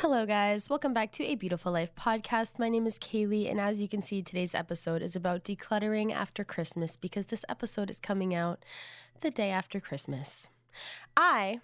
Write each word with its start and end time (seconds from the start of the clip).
Hello, 0.00 0.24
guys. 0.24 0.70
Welcome 0.70 0.94
back 0.94 1.12
to 1.12 1.24
a 1.24 1.34
Beautiful 1.34 1.72
Life 1.72 1.94
podcast. 1.94 2.58
My 2.58 2.70
name 2.70 2.86
is 2.86 2.98
Kaylee, 2.98 3.50
and 3.50 3.60
as 3.60 3.82
you 3.82 3.86
can 3.86 4.00
see, 4.00 4.22
today's 4.22 4.54
episode 4.54 5.02
is 5.02 5.14
about 5.14 5.44
decluttering 5.44 6.10
after 6.10 6.42
Christmas 6.42 6.96
because 6.96 7.26
this 7.26 7.44
episode 7.50 7.90
is 7.90 8.00
coming 8.00 8.34
out 8.34 8.64
the 9.20 9.30
day 9.30 9.50
after 9.50 9.78
Christmas. 9.78 10.48
I 11.18 11.60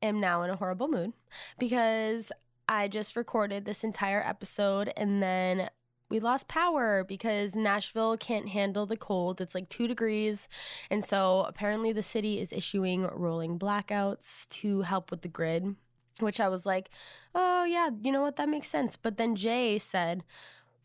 am 0.00 0.20
now 0.20 0.42
in 0.42 0.50
a 0.50 0.56
horrible 0.56 0.86
mood 0.86 1.14
because 1.58 2.30
I 2.68 2.86
just 2.86 3.16
recorded 3.16 3.64
this 3.64 3.82
entire 3.82 4.22
episode 4.24 4.92
and 4.96 5.20
then 5.20 5.68
we 6.08 6.20
lost 6.20 6.46
power 6.46 7.02
because 7.02 7.56
Nashville 7.56 8.16
can't 8.16 8.50
handle 8.50 8.86
the 8.86 8.96
cold. 8.96 9.40
It's 9.40 9.56
like 9.56 9.68
two 9.68 9.88
degrees. 9.88 10.48
And 10.92 11.04
so 11.04 11.44
apparently 11.48 11.92
the 11.92 12.04
city 12.04 12.38
is 12.38 12.52
issuing 12.52 13.08
rolling 13.12 13.58
blackouts 13.58 14.48
to 14.50 14.82
help 14.82 15.10
with 15.10 15.22
the 15.22 15.28
grid 15.28 15.74
which 16.20 16.40
I 16.40 16.48
was 16.48 16.66
like, 16.66 16.90
oh, 17.34 17.64
yeah, 17.64 17.90
you 18.02 18.12
know 18.12 18.22
what? 18.22 18.36
That 18.36 18.48
makes 18.48 18.68
sense. 18.68 18.96
But 18.96 19.16
then 19.16 19.36
Jay 19.36 19.78
said, 19.78 20.24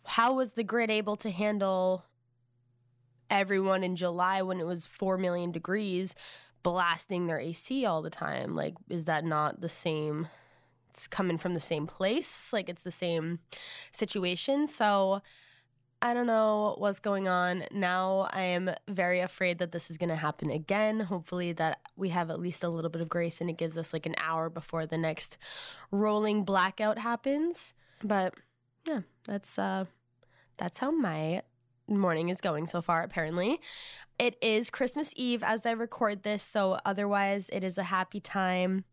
how 0.06 0.34
was 0.34 0.54
the 0.54 0.64
grid 0.64 0.90
able 0.90 1.16
to 1.18 1.30
handle 1.30 2.06
everyone 3.30 3.84
in 3.84 3.96
July 3.96 4.42
when 4.42 4.60
it 4.60 4.66
was 4.66 4.86
4 4.86 5.18
million 5.18 5.52
degrees 5.52 6.16
blasting 6.64 7.28
their 7.28 7.40
AC 7.40 7.86
all 7.86 8.02
the 8.02 8.10
time? 8.10 8.56
Like, 8.56 8.76
is 8.90 9.06
that 9.06 9.24
not 9.24 9.62
the 9.62 9.70
same? 9.70 10.28
It's 10.90 11.08
coming 11.08 11.38
from 11.38 11.54
the 11.54 11.60
same 11.60 11.88
place. 11.88 12.52
Like, 12.52 12.68
it's 12.68 12.84
the 12.84 12.92
same 12.92 13.40
situation. 13.92 14.68
So, 14.68 15.22
I 16.02 16.14
don't 16.14 16.26
know 16.26 16.76
what's 16.80 17.00
going 17.00 17.28
on. 17.28 17.64
Now 17.72 18.28
I 18.32 18.42
am 18.42 18.72
very 18.88 19.20
afraid 19.20 19.60
that 19.60 19.72
this 19.72 19.92
is 19.92 19.98
going 19.98 20.10
to 20.10 20.16
happen 20.16 20.50
again. 20.50 21.02
Hopefully, 21.02 21.52
that 21.54 21.80
we 21.96 22.10
have 22.10 22.32
at 22.32 22.40
least 22.40 22.64
a 22.64 22.70
little 22.70 22.90
bit 22.90 23.02
of 23.02 23.10
grace 23.10 23.40
and 23.40 23.50
it 23.50 23.58
gives 23.58 23.78
us 23.78 23.94
like 23.94 24.06
an 24.06 24.16
hour 24.18 24.50
before 24.50 24.86
the 24.86 24.98
next 24.98 25.38
rolling 25.92 26.44
blackout 26.44 26.98
happens. 26.98 27.76
But 28.04 28.34
yeah, 28.88 29.02
that's 29.26 29.60
uh 29.60 29.86
that's 30.58 30.80
how 30.80 30.92
my 30.92 31.44
morning 31.98 32.30
is 32.30 32.42
going 32.42 32.68
so 32.68 32.82
far, 32.82 33.04
apparently. 33.04 33.60
It 34.20 34.38
is 34.40 34.70
Christmas 34.70 35.14
Eve 35.16 35.42
as 35.42 35.66
I 35.66 35.72
record 35.72 36.22
this, 36.22 36.44
so 36.44 36.78
otherwise, 36.86 37.50
it 37.52 37.64
is 37.64 37.80
a 37.80 37.84
happy 37.84 38.20
time. 38.20 38.84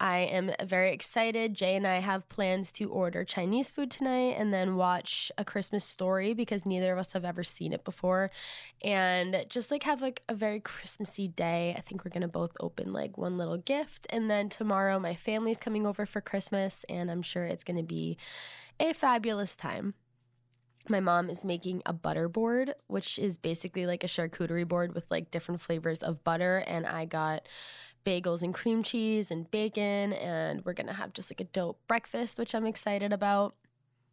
I 0.00 0.18
am 0.18 0.50
very 0.64 0.92
excited. 0.92 1.54
Jay 1.54 1.76
and 1.76 1.86
I 1.86 1.98
have 1.98 2.28
plans 2.28 2.72
to 2.72 2.90
order 2.90 3.22
Chinese 3.22 3.70
food 3.70 3.92
tonight 3.92 4.34
and 4.38 4.52
then 4.52 4.74
watch 4.74 5.30
a 5.38 5.44
Christmas 5.44 5.84
story 5.84 6.34
because 6.34 6.66
neither 6.66 6.92
of 6.92 6.98
us 6.98 7.12
have 7.12 7.24
ever 7.24 7.44
seen 7.44 7.72
it 7.72 7.84
before. 7.84 8.32
And 8.82 9.46
just 9.48 9.70
like 9.70 9.84
have 9.84 10.02
like 10.02 10.22
a 10.28 10.34
very 10.34 10.58
Christmassy 10.58 11.28
day. 11.28 11.74
I 11.78 11.80
think 11.80 12.04
we're 12.04 12.10
gonna 12.10 12.26
both 12.26 12.56
open 12.58 12.92
like 12.92 13.16
one 13.16 13.38
little 13.38 13.58
gift. 13.58 14.08
And 14.10 14.28
then 14.28 14.48
tomorrow, 14.48 14.98
my 14.98 15.14
family's 15.14 15.58
coming 15.58 15.86
over 15.86 16.06
for 16.06 16.20
Christmas, 16.20 16.84
and 16.88 17.08
I'm 17.08 17.22
sure 17.22 17.44
it's 17.44 17.62
gonna 17.62 17.84
be 17.84 18.16
a 18.80 18.92
fabulous 18.92 19.54
time 19.54 19.94
my 20.90 21.00
mom 21.00 21.30
is 21.30 21.44
making 21.44 21.82
a 21.86 21.92
butter 21.92 22.28
board, 22.28 22.74
which 22.86 23.18
is 23.18 23.38
basically 23.38 23.86
like 23.86 24.04
a 24.04 24.06
charcuterie 24.06 24.66
board 24.66 24.94
with 24.94 25.10
like 25.10 25.30
different 25.30 25.60
flavors 25.60 26.02
of 26.02 26.22
butter. 26.24 26.64
And 26.66 26.86
I 26.86 27.04
got 27.04 27.46
bagels 28.04 28.42
and 28.42 28.52
cream 28.52 28.82
cheese 28.82 29.30
and 29.30 29.50
bacon, 29.50 30.12
and 30.14 30.64
we're 30.64 30.72
gonna 30.72 30.94
have 30.94 31.12
just 31.12 31.30
like 31.30 31.40
a 31.40 31.44
dope 31.44 31.78
breakfast, 31.86 32.38
which 32.38 32.54
I'm 32.54 32.66
excited 32.66 33.12
about. 33.12 33.54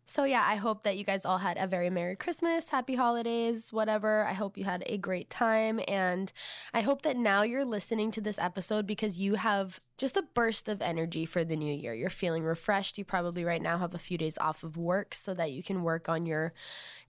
So, 0.10 0.24
yeah, 0.24 0.44
I 0.44 0.56
hope 0.56 0.82
that 0.86 0.98
you 0.98 1.04
guys 1.04 1.24
all 1.24 1.38
had 1.38 1.60
a 1.60 1.68
very 1.68 1.92
Merry 1.92 2.16
Christmas, 2.16 2.72
Happy 2.72 2.96
Holidays, 2.96 3.72
whatever. 3.72 4.26
I 4.26 4.34
hope 4.34 4.58
you 4.58 4.64
had 4.64 4.82
a 4.88 4.98
great 4.98 5.30
time. 5.30 5.80
And 5.88 6.34
I 6.74 6.82
hope 6.82 7.04
that 7.04 7.16
now 7.16 7.44
you're 7.44 7.64
listening 7.64 8.10
to 8.14 8.22
this 8.22 8.40
episode 8.40 8.88
because 8.88 9.22
you 9.22 9.36
have 9.36 9.80
just 10.00 10.18
a 10.18 10.24
burst 10.34 10.68
of 10.68 10.82
energy 10.82 11.26
for 11.26 11.44
the 11.44 11.56
new 11.56 11.72
year. 11.72 11.94
You're 11.94 12.10
feeling 12.10 12.42
refreshed. 12.42 12.98
You 12.98 13.06
probably 13.06 13.46
right 13.46 13.62
now 13.62 13.78
have 13.78 13.94
a 13.94 14.00
few 14.00 14.18
days 14.18 14.40
off 14.40 14.64
of 14.64 14.78
work 14.78 15.14
so 15.14 15.36
that 15.36 15.52
you 15.52 15.62
can 15.62 15.84
work 15.84 16.10
on 16.10 16.26
your 16.26 16.54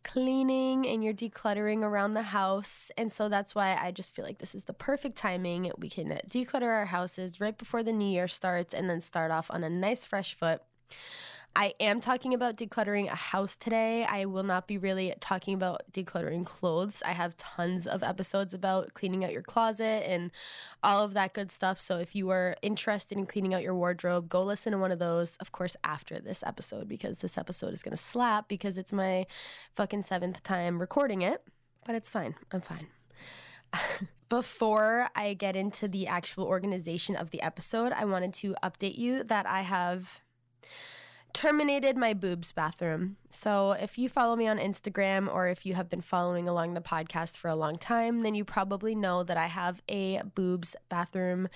cleaning 0.05 0.87
and 0.87 1.03
your 1.03 1.15
decluttering 1.15 1.83
around 1.83 2.13
the 2.13 2.25
house. 2.25 2.93
And 2.99 3.11
so 3.11 3.31
that's 3.31 3.55
why 3.55 3.79
I 3.81 3.93
just 3.93 4.15
feel 4.15 4.27
like 4.27 4.41
this 4.41 4.55
is 4.55 4.65
the 4.65 4.75
perfect 4.75 5.17
timing. 5.17 5.73
We 5.79 5.89
can 5.89 6.19
declutter 6.29 6.69
our 6.69 6.85
houses 6.85 7.41
right 7.41 7.57
before 7.57 7.83
the 7.83 7.95
new 7.95 8.13
year 8.13 8.29
starts 8.29 8.75
and 8.75 8.91
then 8.91 9.01
start 9.01 9.31
off 9.31 9.51
on 9.51 9.65
a 9.65 9.71
nice, 9.71 10.05
fresh 10.05 10.35
foot. 10.35 10.61
I 11.57 11.75
am 11.81 12.01
talking 12.01 12.33
about 12.33 12.57
decluttering 12.57 13.11
a 13.11 13.17
house 13.17 13.57
today. 13.57 14.05
I 14.05 14.25
will 14.27 14.45
not 14.45 14.69
be 14.69 14.79
really 14.79 15.13
talking 15.21 15.55
about 15.55 15.83
decluttering 15.93 16.47
clothes. 16.47 17.03
I 17.05 17.11
have 17.11 17.37
tons 17.37 17.89
of 17.89 18.05
episodes 18.05 18.55
about 18.55 18.95
cleaning 18.95 19.25
out 19.25 19.33
your 19.33 19.43
closet 19.43 20.09
and 20.09 20.31
all 20.83 21.05
of 21.05 21.15
that 21.15 21.35
good 21.35 21.51
stuff. 21.51 21.79
So 21.81 21.99
if 21.99 22.15
you 22.15 22.31
are 22.31 22.57
interested 22.63 23.19
in 23.19 23.27
cleaning 23.27 23.53
out 23.53 23.63
your 23.63 23.75
wardrobe, 23.75 24.29
go 24.29 24.45
listen 24.45 24.73
to 24.73 24.79
one 24.79 24.93
of 24.93 25.01
those, 25.01 25.37
of 25.37 25.51
course, 25.51 25.77
after 25.83 26.21
this 26.21 26.45
episode, 26.45 26.89
because 26.89 27.19
this 27.19 27.37
episode 27.37 27.73
is 27.73 27.83
going 27.83 27.97
to 27.97 28.03
slap 28.03 28.49
because 28.49 28.79
it's 28.79 28.93
my 28.93 29.27
fucking 29.75 30.03
seventh 30.03 30.45
time 30.45 30.81
recording 30.81 31.23
it. 31.23 31.43
But 31.85 31.97
it's 31.97 32.09
fine. 32.09 32.37
I'm 32.53 32.61
fine. 32.61 32.87
Before 34.29 35.09
I 35.17 35.35
get 35.35 35.57
into 35.57 35.89
the 35.89 36.07
actual 36.07 36.45
organization 36.45 37.17
of 37.17 37.33
the 37.33 37.43
episode, 37.43 37.93
I 37.93 38.05
wanted 38.05 38.33
to 38.35 38.55
update 38.63 38.97
you 38.97 39.25
that 39.25 39.47
I 39.47 39.63
have 39.63 40.21
terminated 41.33 41.97
my 41.97 42.15
boobs 42.15 42.53
bathroom. 42.53 43.17
So, 43.29 43.73
if 43.73 43.99
you 43.99 44.09
follow 44.09 44.37
me 44.37 44.49
on 44.49 44.59
Instagram 44.59 45.33
or 45.33 45.49
if 45.49 45.65
you 45.65 45.75
have 45.75 45.89
been 45.89 46.01
following 46.01 46.49
along 46.49 46.75
the 46.75 46.81
podcast 46.81 47.37
for 47.37 47.49
a 47.49 47.55
long 47.55 47.79
time, 47.79 48.21
then 48.21 48.35
you 48.35 48.45
probably 48.45 48.95
know 48.95 49.23
that 49.23 49.37
I 49.37 49.47
have 49.47 49.81
a 49.89 50.23
boobs 50.35 50.75
bathroom. 50.89 51.49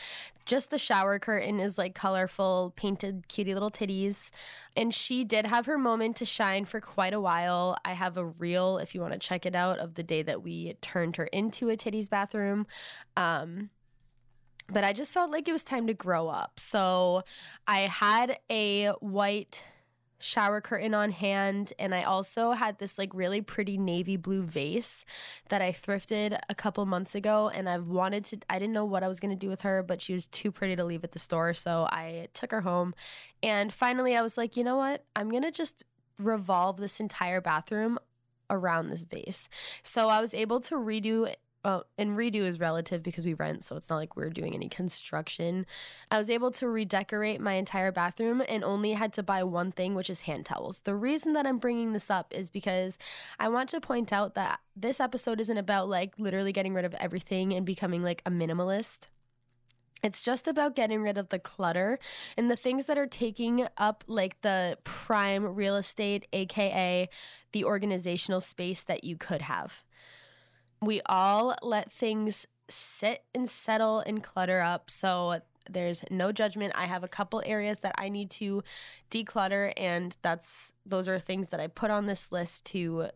Just 0.44 0.70
the 0.70 0.78
shower 0.78 1.18
curtain 1.18 1.60
is 1.60 1.76
like 1.76 1.94
colorful, 1.94 2.72
painted, 2.76 3.28
cutie 3.28 3.54
little 3.54 3.70
titties. 3.70 4.30
And 4.76 4.94
she 4.94 5.24
did 5.24 5.46
have 5.46 5.66
her 5.66 5.78
moment 5.78 6.16
to 6.16 6.24
shine 6.24 6.64
for 6.64 6.80
quite 6.80 7.14
a 7.14 7.20
while. 7.20 7.76
I 7.84 7.92
have 7.92 8.16
a 8.16 8.24
reel, 8.24 8.78
if 8.78 8.94
you 8.94 9.00
want 9.00 9.12
to 9.12 9.18
check 9.18 9.46
it 9.46 9.54
out, 9.54 9.78
of 9.78 9.94
the 9.94 10.02
day 10.02 10.22
that 10.22 10.42
we 10.42 10.74
turned 10.80 11.16
her 11.16 11.24
into 11.26 11.68
a 11.68 11.76
titties 11.76 12.08
bathroom. 12.08 12.66
Um, 13.16 13.70
but 14.72 14.84
I 14.84 14.92
just 14.92 15.12
felt 15.12 15.30
like 15.30 15.48
it 15.48 15.52
was 15.52 15.64
time 15.64 15.86
to 15.86 15.94
grow 15.94 16.28
up. 16.28 16.58
So 16.58 17.24
I 17.66 17.80
had 17.80 18.38
a 18.50 18.88
white 19.00 19.64
shower 20.24 20.60
curtain 20.62 20.94
on 20.94 21.10
hand 21.10 21.72
and 21.78 21.94
I 21.94 22.02
also 22.04 22.52
had 22.52 22.78
this 22.78 22.96
like 22.96 23.12
really 23.12 23.42
pretty 23.42 23.76
navy 23.76 24.16
blue 24.16 24.42
vase 24.42 25.04
that 25.50 25.60
I 25.60 25.70
thrifted 25.70 26.38
a 26.48 26.54
couple 26.54 26.86
months 26.86 27.14
ago 27.14 27.50
and 27.54 27.68
I've 27.68 27.86
wanted 27.86 28.24
to 28.26 28.38
I 28.48 28.58
didn't 28.58 28.72
know 28.72 28.86
what 28.86 29.02
I 29.02 29.08
was 29.08 29.20
going 29.20 29.32
to 29.32 29.36
do 29.36 29.50
with 29.50 29.60
her 29.62 29.82
but 29.82 30.00
she 30.00 30.14
was 30.14 30.26
too 30.28 30.50
pretty 30.50 30.76
to 30.76 30.84
leave 30.84 31.04
at 31.04 31.12
the 31.12 31.18
store 31.18 31.52
so 31.52 31.86
I 31.90 32.28
took 32.32 32.52
her 32.52 32.62
home 32.62 32.94
and 33.42 33.72
finally 33.72 34.16
I 34.16 34.22
was 34.22 34.38
like, 34.38 34.56
"You 34.56 34.64
know 34.64 34.76
what? 34.76 35.04
I'm 35.14 35.30
going 35.30 35.42
to 35.42 35.50
just 35.50 35.82
revolve 36.18 36.78
this 36.78 37.00
entire 37.00 37.42
bathroom 37.42 37.98
around 38.48 38.88
this 38.88 39.04
vase." 39.04 39.50
So 39.82 40.08
I 40.08 40.22
was 40.22 40.32
able 40.32 40.60
to 40.60 40.76
redo 40.76 41.32
well, 41.64 41.86
and 41.96 42.10
redo 42.10 42.42
is 42.42 42.60
relative 42.60 43.02
because 43.02 43.24
we 43.24 43.32
rent, 43.32 43.64
so 43.64 43.74
it's 43.76 43.88
not 43.88 43.96
like 43.96 44.16
we're 44.16 44.28
doing 44.28 44.54
any 44.54 44.68
construction. 44.68 45.64
I 46.10 46.18
was 46.18 46.28
able 46.28 46.50
to 46.52 46.68
redecorate 46.68 47.40
my 47.40 47.54
entire 47.54 47.90
bathroom 47.90 48.42
and 48.48 48.62
only 48.62 48.92
had 48.92 49.14
to 49.14 49.22
buy 49.22 49.42
one 49.44 49.72
thing, 49.72 49.94
which 49.94 50.10
is 50.10 50.22
hand 50.22 50.44
towels. 50.44 50.80
The 50.80 50.94
reason 50.94 51.32
that 51.32 51.46
I'm 51.46 51.58
bringing 51.58 51.94
this 51.94 52.10
up 52.10 52.34
is 52.34 52.50
because 52.50 52.98
I 53.38 53.48
want 53.48 53.70
to 53.70 53.80
point 53.80 54.12
out 54.12 54.34
that 54.34 54.60
this 54.76 55.00
episode 55.00 55.40
isn't 55.40 55.56
about 55.56 55.88
like 55.88 56.18
literally 56.18 56.52
getting 56.52 56.74
rid 56.74 56.84
of 56.84 56.94
everything 56.94 57.54
and 57.54 57.64
becoming 57.64 58.02
like 58.02 58.22
a 58.26 58.30
minimalist. 58.30 59.08
It's 60.02 60.20
just 60.20 60.46
about 60.46 60.76
getting 60.76 61.00
rid 61.00 61.16
of 61.16 61.30
the 61.30 61.38
clutter 61.38 61.98
and 62.36 62.50
the 62.50 62.56
things 62.56 62.84
that 62.86 62.98
are 62.98 63.06
taking 63.06 63.66
up 63.78 64.04
like 64.06 64.42
the 64.42 64.76
prime 64.84 65.54
real 65.54 65.76
estate, 65.76 66.26
aka 66.32 67.08
the 67.52 67.64
organizational 67.64 68.42
space 68.42 68.82
that 68.82 69.04
you 69.04 69.16
could 69.16 69.42
have. 69.42 69.83
We 70.80 71.00
all 71.06 71.54
let 71.62 71.90
things 71.92 72.46
sit 72.68 73.24
and 73.34 73.48
settle 73.48 74.00
and 74.00 74.22
clutter 74.22 74.60
up. 74.60 74.90
So 74.90 75.40
there's 75.68 76.04
no 76.10 76.32
judgment. 76.32 76.72
I 76.76 76.86
have 76.86 77.04
a 77.04 77.08
couple 77.08 77.42
areas 77.44 77.80
that 77.80 77.94
I 77.96 78.08
need 78.08 78.30
to 78.32 78.62
declutter 79.10 79.72
and 79.76 80.16
that's 80.22 80.72
those 80.84 81.08
are 81.08 81.18
things 81.18 81.48
that 81.50 81.60
I 81.60 81.68
put 81.68 81.90
on 81.90 82.06
this 82.06 82.30
list 82.30 82.66
to 82.66 83.08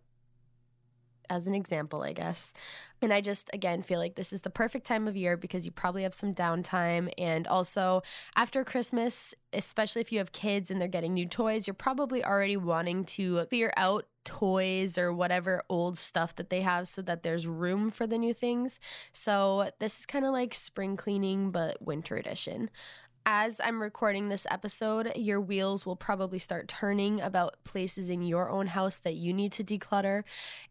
as 1.31 1.47
an 1.47 1.55
example, 1.55 2.03
I 2.03 2.13
guess. 2.13 2.53
And 3.01 3.13
I 3.13 3.21
just, 3.21 3.51
again, 3.53 3.83
feel 3.83 3.99
like 3.99 4.17
this 4.17 4.33
is 4.33 4.41
the 4.41 4.51
perfect 4.51 4.87
time 4.87 5.07
of 5.07 5.17
year 5.17 5.37
because 5.37 5.65
you 5.65 5.73
probably 5.73 6.03
have 6.03 6.15
some 6.15 6.35
downtime. 6.35 7.11
And 7.17 7.47
also, 7.47 8.03
after 8.37 8.65
Christmas, 8.65 9.35
especially 9.53 10.01
if 10.01 10.11
you 10.11 10.19
have 10.19 10.33
kids 10.33 10.71
and 10.71 10.81
they're 10.81 10.89
getting 10.89 11.15
new 11.15 11.27
toys, 11.27 11.67
you're 11.67 11.75
probably 11.75 12.25
already 12.25 12.57
wanting 12.57 13.05
to 13.05 13.45
clear 13.47 13.73
out 13.77 14.07
toys 14.25 14.99
or 14.99 15.13
whatever 15.13 15.63
old 15.71 15.97
stuff 15.97 16.35
that 16.35 16.51
they 16.51 16.61
have 16.61 16.87
so 16.87 17.01
that 17.01 17.23
there's 17.23 17.47
room 17.47 17.91
for 17.91 18.07
the 18.07 18.19
new 18.19 18.35
things. 18.35 18.81
So, 19.13 19.71
this 19.79 20.01
is 20.01 20.07
kind 20.07 20.25
of 20.25 20.33
like 20.33 20.55
spring 20.55 20.97
cleaning, 20.97 21.51
but 21.51 21.81
winter 21.81 22.17
edition 22.17 22.71
as 23.31 23.61
I'm 23.63 23.83
recording 23.83 24.31
this 24.31 24.47
episode, 24.51 25.13
your 25.15 25.39
wheels 25.39 25.85
will 25.85 25.97
probably 25.97 26.39
start 26.39 26.67
turning 26.67 27.21
about 27.21 27.63
places 27.63 28.09
in 28.09 28.23
your 28.23 28.49
own 28.49 28.69
house 28.69 28.97
that 29.01 29.17
you 29.17 29.35
need 29.35 29.53
to 29.53 29.63
declutter. 29.63 30.23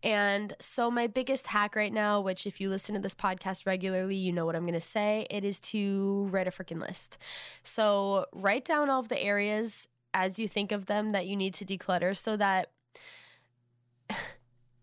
And 0.01 0.54
so, 0.59 0.89
my 0.89 1.06
biggest 1.06 1.45
hack 1.45 1.75
right 1.75 1.94
now, 1.94 2.19
which 2.19 2.48
if 2.48 2.59
you 2.59 2.71
listen 2.71 2.95
to 2.95 3.01
this 3.01 3.13
podcast 3.13 3.68
regularly, 3.68 4.15
you 4.15 4.33
know 4.33 4.48
what 4.48 4.56
I'm 4.56 4.63
going 4.63 4.74
to 4.74 4.81
say, 4.81 5.27
it 5.30 5.45
is 5.45 5.59
to 5.59 6.27
write 6.31 6.48
a 6.48 6.50
freaking 6.50 6.81
list. 6.81 7.19
So, 7.62 8.25
write 8.33 8.65
down 8.65 8.89
all 8.89 9.01
of 9.01 9.10
the 9.10 9.21
areas 9.21 9.88
as 10.15 10.39
you 10.39 10.48
think 10.48 10.71
of 10.71 10.88
them 10.88 11.12
that 11.12 11.27
you 11.27 11.36
need 11.36 11.53
to 11.56 11.65
declutter 11.65 12.18
so 12.18 12.38
that 12.38 12.71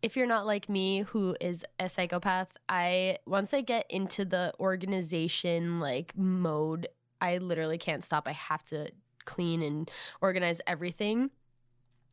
if 0.00 0.16
you're 0.16 0.28
not 0.28 0.46
like 0.46 0.68
me 0.68 1.00
who 1.00 1.34
is 1.40 1.64
a 1.80 1.88
psychopath 1.88 2.56
i 2.68 3.16
once 3.26 3.54
i 3.54 3.62
get 3.62 3.86
into 3.88 4.22
the 4.22 4.52
organization 4.60 5.80
like 5.80 6.12
mode 6.14 6.86
I 7.24 7.38
literally 7.38 7.78
can't 7.78 8.04
stop. 8.04 8.28
I 8.28 8.32
have 8.32 8.62
to 8.64 8.90
clean 9.24 9.62
and 9.62 9.90
organize 10.20 10.60
everything. 10.66 11.30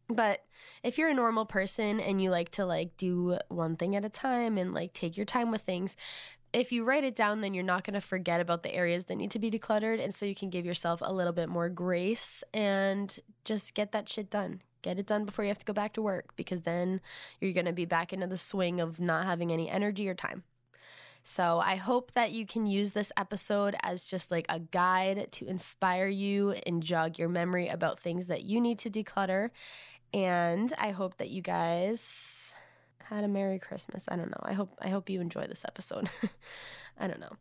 But 0.08 0.44
if 0.84 0.98
you're 0.98 1.10
a 1.10 1.14
normal 1.14 1.46
person 1.46 2.00
and 2.00 2.22
you 2.22 2.30
like 2.30 2.50
to 2.52 2.66
like 2.66 2.98
do 2.98 3.38
one 3.50 3.76
thing 3.76 3.96
at 3.96 4.06
a 4.06 4.10
time 4.10 4.58
and 4.58 4.74
like 4.74 4.94
take 4.94 5.18
your 5.18 5.26
time 5.26 5.52
with 5.52 5.62
things, 5.62 5.96
if 6.54 6.72
you 6.72 6.84
write 6.84 7.04
it 7.04 7.16
down, 7.16 7.42
then 7.42 7.54
you're 7.54 7.64
not 7.64 7.84
going 7.84 7.94
to 7.94 8.02
forget 8.02 8.42
about 8.42 8.64
the 8.64 8.74
areas 8.74 9.06
that 9.06 9.16
need 9.16 9.32
to 9.32 9.40
be 9.40 9.50
decluttered. 9.50 10.04
And 10.04 10.14
so 10.14 10.26
you 10.26 10.36
can 10.36 10.50
give 10.50 10.66
yourself 10.66 11.02
a 11.04 11.14
little 11.14 11.34
bit 11.34 11.50
more 11.50 11.70
grace 11.70 12.44
and 12.54 13.18
just 13.46 13.74
get 13.74 13.92
that 13.94 14.10
shit 14.10 14.30
done. 14.30 14.62
Get 14.82 14.98
it 14.98 15.08
done 15.08 15.26
before 15.26 15.46
you 15.46 15.50
have 15.50 15.60
to 15.60 15.66
go 15.66 15.74
back 15.74 15.94
to 15.94 16.02
work 16.02 16.36
because 16.36 16.64
then 16.64 17.02
you're 17.40 17.54
going 17.54 17.68
to 17.68 17.74
be 17.74 17.86
back 17.86 18.12
into 18.12 18.28
the 18.28 18.38
swing 18.38 18.82
of 18.82 19.00
not 19.00 19.26
having 19.26 19.52
any 19.52 19.70
energy 19.70 20.10
or 20.10 20.16
time. 20.16 20.44
So 21.24 21.60
I 21.60 21.76
hope 21.76 22.14
that 22.14 22.32
you 22.32 22.46
can 22.46 22.66
use 22.66 22.92
this 22.92 23.12
episode 23.18 23.76
as 23.84 24.04
just 24.04 24.32
like 24.32 24.46
a 24.50 24.60
guide 24.60 25.28
to 25.34 25.46
inspire 25.46 26.08
you 26.08 26.52
and 26.66 26.82
jog 26.82 27.20
your 27.20 27.30
memory 27.30 27.68
about 27.68 28.00
things 28.00 28.28
that 28.28 28.44
you 28.44 28.60
need 28.60 28.80
to 28.80 28.90
declutter. 28.90 29.50
And 30.14 30.74
I 30.78 30.92
hope 30.92 31.18
that 31.18 31.30
you 31.30 31.42
guys 31.42 32.54
had 33.04 33.24
a 33.24 33.28
Merry 33.28 33.60
Christmas. 33.60 34.06
I 34.08 34.16
don't 34.16 34.32
know. 34.32 34.42
I 34.42 34.54
hope 34.54 34.78
I 34.82 34.90
hope 34.90 35.10
you 35.10 35.22
enjoy 35.22 35.46
this 35.48 35.66
episode. 35.66 36.10
I 37.00 37.08
don't 37.08 37.20
know. 37.20 37.36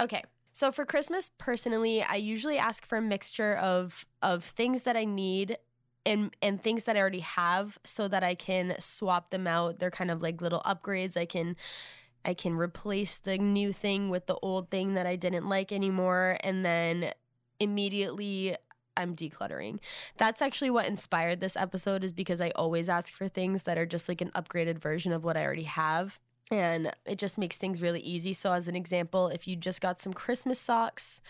Okay. 0.00 0.22
So 0.52 0.72
for 0.72 0.84
Christmas 0.84 1.30
personally, 1.38 2.02
I 2.02 2.16
usually 2.16 2.58
ask 2.58 2.84
for 2.84 2.98
a 2.98 3.02
mixture 3.02 3.54
of 3.54 4.04
of 4.22 4.44
things 4.44 4.82
that 4.82 4.96
I 4.96 5.04
need 5.04 5.56
and 6.04 6.34
and 6.42 6.62
things 6.62 6.84
that 6.84 6.96
I 6.96 7.00
already 7.00 7.20
have 7.20 7.78
so 7.84 8.08
that 8.08 8.22
I 8.22 8.34
can 8.34 8.76
swap 8.78 9.30
them 9.30 9.46
out. 9.46 9.78
They're 9.78 9.90
kind 9.90 10.10
of 10.10 10.22
like 10.22 10.40
little 10.40 10.60
upgrades. 10.60 11.16
I 11.16 11.26
can 11.26 11.56
I 12.26 12.34
can 12.34 12.54
replace 12.54 13.16
the 13.18 13.38
new 13.38 13.72
thing 13.72 14.10
with 14.10 14.26
the 14.26 14.36
old 14.42 14.68
thing 14.68 14.94
that 14.94 15.06
I 15.06 15.14
didn't 15.16 15.48
like 15.48 15.72
anymore. 15.72 16.36
And 16.42 16.64
then 16.64 17.12
immediately 17.60 18.56
I'm 18.96 19.14
decluttering. 19.14 19.78
That's 20.16 20.42
actually 20.42 20.70
what 20.70 20.86
inspired 20.86 21.40
this 21.40 21.56
episode, 21.56 22.02
is 22.02 22.12
because 22.12 22.40
I 22.40 22.50
always 22.50 22.88
ask 22.88 23.14
for 23.14 23.28
things 23.28 23.62
that 23.62 23.78
are 23.78 23.86
just 23.86 24.08
like 24.08 24.20
an 24.20 24.32
upgraded 24.34 24.78
version 24.78 25.12
of 25.12 25.22
what 25.22 25.36
I 25.36 25.44
already 25.44 25.64
have. 25.64 26.18
And 26.50 26.92
it 27.04 27.18
just 27.18 27.38
makes 27.38 27.56
things 27.56 27.82
really 27.82 28.00
easy. 28.00 28.32
So, 28.32 28.52
as 28.52 28.68
an 28.68 28.76
example, 28.76 29.28
if 29.28 29.48
you 29.48 29.56
just 29.56 29.80
got 29.80 29.98
some 29.98 30.12
Christmas 30.12 30.60
socks, 30.60 31.20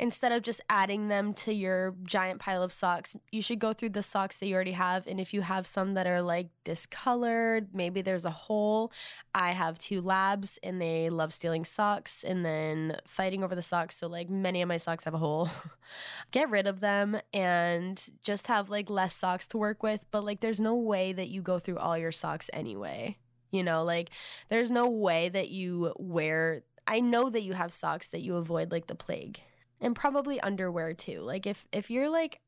instead 0.00 0.32
of 0.32 0.42
just 0.42 0.62
adding 0.70 1.08
them 1.08 1.34
to 1.34 1.52
your 1.52 1.94
giant 2.04 2.40
pile 2.40 2.62
of 2.62 2.72
socks, 2.72 3.14
you 3.30 3.42
should 3.42 3.58
go 3.58 3.74
through 3.74 3.90
the 3.90 4.02
socks 4.02 4.38
that 4.38 4.46
you 4.46 4.54
already 4.54 4.72
have. 4.72 5.06
And 5.06 5.20
if 5.20 5.34
you 5.34 5.42
have 5.42 5.66
some 5.66 5.92
that 5.94 6.06
are 6.06 6.22
like 6.22 6.48
discolored, 6.64 7.68
maybe 7.74 8.00
there's 8.00 8.24
a 8.24 8.30
hole. 8.30 8.92
I 9.34 9.52
have 9.52 9.78
two 9.78 10.00
labs 10.00 10.58
and 10.62 10.80
they 10.80 11.10
love 11.10 11.34
stealing 11.34 11.66
socks 11.66 12.24
and 12.24 12.44
then 12.44 12.96
fighting 13.06 13.44
over 13.44 13.54
the 13.54 13.62
socks. 13.62 13.96
So, 13.96 14.08
like, 14.08 14.30
many 14.30 14.62
of 14.62 14.68
my 14.68 14.78
socks 14.78 15.04
have 15.04 15.14
a 15.14 15.18
hole. 15.18 15.50
Get 16.30 16.48
rid 16.48 16.66
of 16.66 16.80
them 16.80 17.20
and 17.34 18.02
just 18.22 18.46
have 18.46 18.70
like 18.70 18.88
less 18.88 19.14
socks 19.14 19.46
to 19.48 19.58
work 19.58 19.82
with. 19.82 20.06
But, 20.10 20.24
like, 20.24 20.40
there's 20.40 20.60
no 20.60 20.74
way 20.74 21.12
that 21.12 21.28
you 21.28 21.42
go 21.42 21.58
through 21.58 21.78
all 21.78 21.98
your 21.98 22.12
socks 22.12 22.48
anyway. 22.54 23.18
You 23.50 23.62
know, 23.64 23.82
like, 23.82 24.10
there's 24.48 24.70
no 24.70 24.88
way 24.88 25.28
that 25.28 25.48
you 25.48 25.92
wear 25.98 26.62
I 26.90 26.98
know 26.98 27.30
that 27.30 27.42
you 27.42 27.52
have 27.52 27.72
socks 27.72 28.08
that 28.08 28.22
you 28.22 28.34
avoid 28.34 28.72
like 28.72 28.88
the 28.88 28.96
plague 28.96 29.38
and 29.80 29.94
probably 29.94 30.40
underwear 30.40 30.92
too. 30.92 31.20
Like 31.20 31.46
if 31.46 31.64
if 31.70 31.88
you're 31.88 32.10
like 32.10 32.40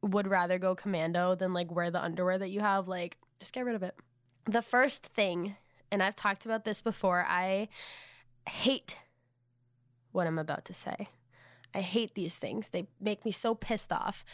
would 0.00 0.28
rather 0.28 0.58
go 0.58 0.76
commando 0.76 1.34
than 1.34 1.52
like 1.52 1.70
wear 1.70 1.90
the 1.90 2.02
underwear 2.02 2.38
that 2.38 2.50
you 2.50 2.60
have, 2.60 2.86
like 2.86 3.18
just 3.40 3.52
get 3.52 3.64
rid 3.64 3.74
of 3.74 3.82
it. 3.82 3.96
The 4.46 4.62
first 4.62 5.06
thing, 5.06 5.56
and 5.90 6.04
I've 6.04 6.14
talked 6.14 6.46
about 6.46 6.64
this 6.64 6.80
before, 6.80 7.26
I 7.28 7.68
hate 8.48 8.96
what 10.12 10.28
I'm 10.28 10.38
about 10.38 10.64
to 10.66 10.74
say. 10.74 11.08
I 11.74 11.80
hate 11.80 12.14
these 12.14 12.36
things. 12.36 12.68
They 12.68 12.86
make 13.00 13.24
me 13.24 13.30
so 13.30 13.54
pissed 13.54 13.92
off. 13.92 14.24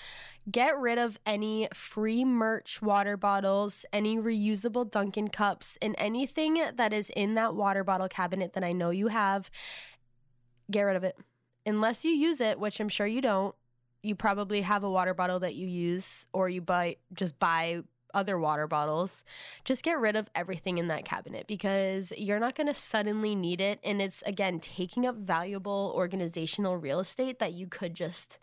Get 0.51 0.79
rid 0.79 0.99
of 0.99 1.19
any 1.27 1.69
free 1.73 2.25
merch 2.25 2.81
water 2.81 3.17
bottles, 3.17 3.85
any 3.93 4.17
reusable 4.17 4.91
Dunkin' 4.91 5.29
cups, 5.29 5.77
and 5.83 5.95
anything 5.99 6.63
that 6.75 6.93
is 6.93 7.11
in 7.11 7.35
that 7.35 7.55
water 7.55 7.85
bottle 7.85 8.09
cabinet 8.09 8.55
that 8.55 8.65
I 8.65 8.73
know 8.73 8.91
you 8.91 9.09
have. 9.09 9.51
Get 10.71 10.83
rid 10.83 10.97
of 10.97 11.05
it 11.05 11.17
unless 11.67 12.05
you 12.05 12.13
use 12.13 12.41
it, 12.41 12.59
which 12.59 12.81
I'm 12.81 12.89
sure 12.89 13.07
you 13.07 13.21
don't, 13.21 13.55
you 14.03 14.15
probably 14.15 14.63
have 14.63 14.85
a 14.85 14.91
water 14.91 15.13
bottle 15.13 15.41
that 15.41 15.57
you 15.57 15.67
use 15.67 16.29
or 16.33 16.49
you 16.49 16.63
buy 16.63 16.97
just 17.13 17.39
buy 17.39 17.83
other 18.17 18.39
water 18.39 18.67
bottles. 18.67 19.23
Just 19.65 19.85
get 19.85 20.01
rid 20.01 20.17
of 20.17 20.29
everything 20.35 20.79
in 20.79 20.89
that 20.89 21.05
cabinet 21.05 21.47
because 21.47 22.13
you're 22.17 22.41
not 22.41 22.57
going 22.57 22.67
to 22.67 22.75
suddenly 22.75 23.37
need 23.37 23.61
it 23.61 23.79
and 23.85 24.01
it's 24.01 24.23
again 24.23 24.59
taking 24.59 25.07
up 25.07 25.15
valuable 25.15 25.93
organizational 25.95 26.79
real 26.79 26.99
estate 26.99 27.39
that 27.39 27.53
you 27.53 27.69
could 27.69 27.95
just 27.95 28.41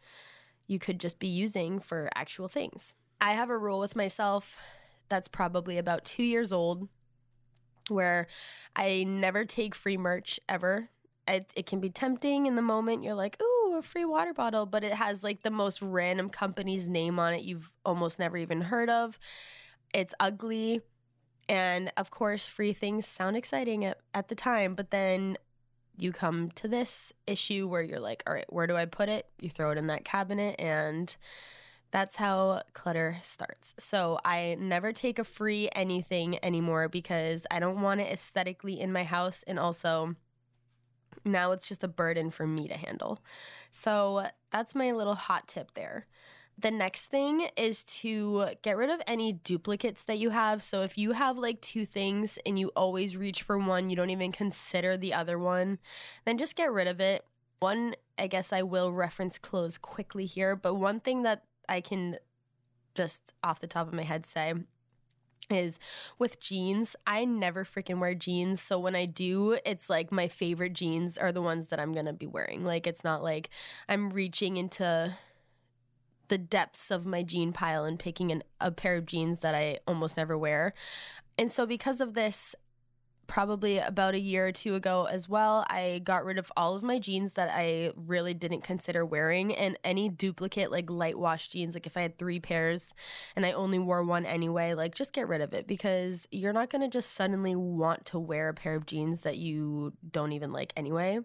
you 0.68 0.80
could 0.80 1.00
just 1.00 1.20
be 1.20 1.28
using 1.28 1.80
for 1.80 2.10
actual 2.16 2.48
things. 2.48 2.94
I 3.20 3.32
have 3.32 3.50
a 3.50 3.58
rule 3.58 3.80
with 3.80 3.96
myself 3.96 4.58
that's 5.10 5.28
probably 5.28 5.78
about 5.78 6.06
2 6.06 6.24
years 6.24 6.54
old 6.54 6.88
where 7.90 8.28
I 8.76 9.04
never 9.04 9.44
take 9.44 9.76
free 9.76 9.98
merch 9.98 10.40
ever 10.48 10.90
it, 11.28 11.52
it 11.56 11.66
can 11.66 11.80
be 11.80 11.90
tempting 11.90 12.46
in 12.46 12.56
the 12.56 12.62
moment. 12.62 13.04
You're 13.04 13.14
like, 13.14 13.42
ooh, 13.42 13.46
a 13.46 13.53
free 13.84 14.06
water 14.06 14.34
bottle, 14.34 14.66
but 14.66 14.84
it 14.84 14.94
has 14.94 15.24
like 15.24 15.44
the 15.44 15.52
most 15.52 15.82
random 15.82 16.30
company's 16.30 16.90
name 16.90 17.20
on 17.20 17.34
it 17.34 17.44
you've 17.44 17.72
almost 17.86 18.20
never 18.20 18.38
even 18.38 18.62
heard 18.62 18.90
of. 18.90 19.20
It's 19.94 20.14
ugly. 20.20 20.82
And 21.50 21.92
of 21.98 22.10
course, 22.10 22.48
free 22.48 22.74
things 22.74 23.06
sound 23.06 23.36
exciting 23.36 23.86
at, 23.86 24.00
at 24.14 24.30
the 24.30 24.36
time, 24.36 24.76
but 24.76 24.92
then 24.92 25.38
you 25.98 26.12
come 26.12 26.52
to 26.52 26.68
this 26.68 27.14
issue 27.28 27.68
where 27.68 27.82
you're 27.82 28.00
like, 28.00 28.24
all 28.26 28.34
right, 28.34 28.52
where 28.52 28.68
do 28.68 28.76
I 28.76 28.86
put 28.86 29.10
it? 29.10 29.28
You 29.40 29.50
throw 29.50 29.72
it 29.72 29.78
in 29.78 29.88
that 29.88 30.06
cabinet, 30.06 30.56
and 30.58 31.16
that's 31.92 32.16
how 32.16 32.64
clutter 32.74 33.18
starts. 33.22 33.76
So 33.78 34.20
I 34.26 34.58
never 34.60 34.92
take 34.92 35.20
a 35.20 35.24
free 35.24 35.70
anything 35.76 36.44
anymore 36.44 36.90
because 36.90 37.46
I 37.52 37.60
don't 37.60 37.82
want 37.82 38.02
it 38.02 38.12
aesthetically 38.12 38.80
in 38.80 38.92
my 38.92 39.04
house. 39.04 39.44
And 39.46 39.60
also, 39.60 40.16
now 41.26 41.52
it's 41.52 41.68
just 41.68 41.84
a 41.84 41.88
burden 41.88 42.30
for 42.30 42.46
me 42.46 42.68
to 42.68 42.78
handle. 42.78 43.20
So 43.72 44.28
that's 44.52 44.76
my 44.76 44.92
little 44.92 45.16
hot 45.16 45.48
tip 45.48 45.74
there. 45.74 46.06
The 46.58 46.72
next 46.72 47.08
thing 47.08 47.48
is 47.58 47.84
to 47.86 48.50
get 48.62 48.78
rid 48.78 48.90
of 48.90 49.02
any 49.08 49.34
duplicates 49.34 50.04
that 50.04 50.20
you 50.20 50.30
have. 50.30 50.62
So 50.62 50.84
if 50.84 50.98
you 50.98 51.14
have 51.14 51.38
like 51.38 51.62
two 51.62 51.84
things 51.84 52.38
and 52.46 52.60
you 52.60 52.72
always 52.76 53.18
reach 53.18 53.42
for 53.42 53.58
one, 53.58 53.90
you 53.90 53.96
don't 53.96 54.12
even 54.12 54.32
consider 54.32 54.96
the 54.96 55.14
other 55.14 55.40
one, 55.40 55.80
then 56.26 56.38
just 56.38 56.56
get 56.56 56.72
rid 56.72 56.88
of 56.88 57.00
it. 57.00 57.26
One, 57.60 57.96
I 58.20 58.28
guess 58.28 58.54
I 58.54 58.62
will 58.62 58.92
reference 58.92 59.40
clothes 59.40 59.78
quickly 59.78 60.26
here, 60.26 60.56
but 60.56 60.76
one 60.76 61.00
thing 61.00 61.24
that 61.24 61.44
I 61.68 61.82
can 61.82 62.18
just 62.94 63.34
off 63.44 63.60
the 63.60 63.68
top 63.68 63.88
of 63.88 63.94
my 63.94 64.04
head 64.04 64.26
say 64.26 64.54
is 65.50 65.80
with 66.18 66.40
jeans. 66.40 66.96
I 67.06 67.26
never 67.26 67.64
freaking 67.64 68.00
wear 68.00 68.14
jeans. 68.16 68.62
So 68.62 68.80
when 68.80 68.96
I 68.96 69.06
do, 69.06 69.58
it's 69.66 69.90
like 69.90 70.12
my 70.12 70.28
favorite 70.28 70.74
jeans 70.74 71.18
are 71.18 71.32
the 71.32 71.42
ones 71.42 71.68
that 71.68 71.80
I'm 71.80 71.94
going 71.94 72.06
to 72.06 72.14
be 72.14 72.28
wearing. 72.28 72.64
Like 72.64 72.88
it's 72.88 73.04
not 73.04 73.24
like 73.24 73.50
I'm 73.88 74.10
reaching 74.10 74.58
into 74.58 75.14
the 76.30 76.38
depths 76.38 76.90
of 76.90 77.06
my 77.06 77.22
jean 77.22 77.54
pile 77.54 77.86
and 77.86 78.00
picking 78.00 78.32
an, 78.32 78.44
a 78.60 78.72
pair 78.72 78.96
of 78.96 79.06
jeans 79.06 79.40
that 79.40 79.54
I 79.54 79.80
almost 79.88 80.18
never 80.18 80.38
wear. 80.38 80.74
And 81.38 81.52
so 81.52 81.66
because 81.66 82.00
of 82.02 82.14
this, 82.14 82.56
probably 83.34 83.80
about 83.80 84.14
a 84.14 84.20
year 84.20 84.46
or 84.46 84.52
two 84.52 84.76
ago 84.76 85.06
as 85.06 85.28
well. 85.28 85.66
I 85.68 86.02
got 86.04 86.24
rid 86.24 86.38
of 86.38 86.52
all 86.56 86.76
of 86.76 86.84
my 86.84 87.00
jeans 87.00 87.34
that 87.34 87.50
I 87.52 87.92
really 87.96 88.36
didn't 88.36 88.62
consider 88.62 89.04
wearing 89.04 89.56
and 89.56 89.76
any 89.84 90.08
duplicate 90.08 90.70
like 90.70 90.88
light 90.88 91.18
wash 91.18 91.48
jeans. 91.48 91.74
Like 91.74 91.88
if 91.88 91.98
I 91.98 92.02
had 92.02 92.20
three 92.20 92.40
pairs 92.40 92.94
and 93.36 93.44
I 93.44 93.52
only 93.54 93.80
wore 93.80 94.04
one 94.04 94.28
anyway, 94.28 94.76
like 94.76 94.94
just 94.94 95.14
get 95.14 95.28
rid 95.28 95.42
of 95.42 95.52
it 95.52 95.66
because 95.66 96.28
you're 96.30 96.54
not 96.54 96.70
going 96.70 96.84
to 96.84 96.88
just 96.88 97.16
suddenly 97.16 97.56
want 97.56 98.06
to 98.06 98.20
wear 98.20 98.50
a 98.50 98.54
pair 98.54 98.76
of 98.76 98.86
jeans 98.86 99.22
that 99.22 99.40
you 99.40 99.94
don't 100.12 100.34
even 100.34 100.52
like 100.52 100.72
anyway. 100.78 101.18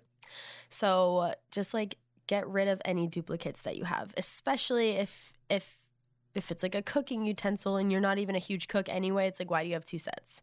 So 0.70 1.34
just 1.50 1.74
like 1.74 1.98
get 2.26 2.48
rid 2.48 2.68
of 2.68 2.80
any 2.86 3.06
duplicates 3.06 3.60
that 3.62 3.76
you 3.76 3.84
have, 3.84 4.14
especially 4.16 4.92
if 4.92 5.34
if 5.50 5.76
if 6.34 6.50
it's 6.50 6.62
like 6.62 6.74
a 6.74 6.80
cooking 6.80 7.26
utensil 7.26 7.76
and 7.76 7.92
you're 7.92 8.00
not 8.00 8.16
even 8.16 8.34
a 8.34 8.38
huge 8.38 8.66
cook 8.66 8.88
anyway, 8.88 9.26
it's 9.26 9.38
like 9.38 9.50
why 9.50 9.62
do 9.62 9.68
you 9.68 9.74
have 9.74 9.84
two 9.84 9.98
sets? 9.98 10.40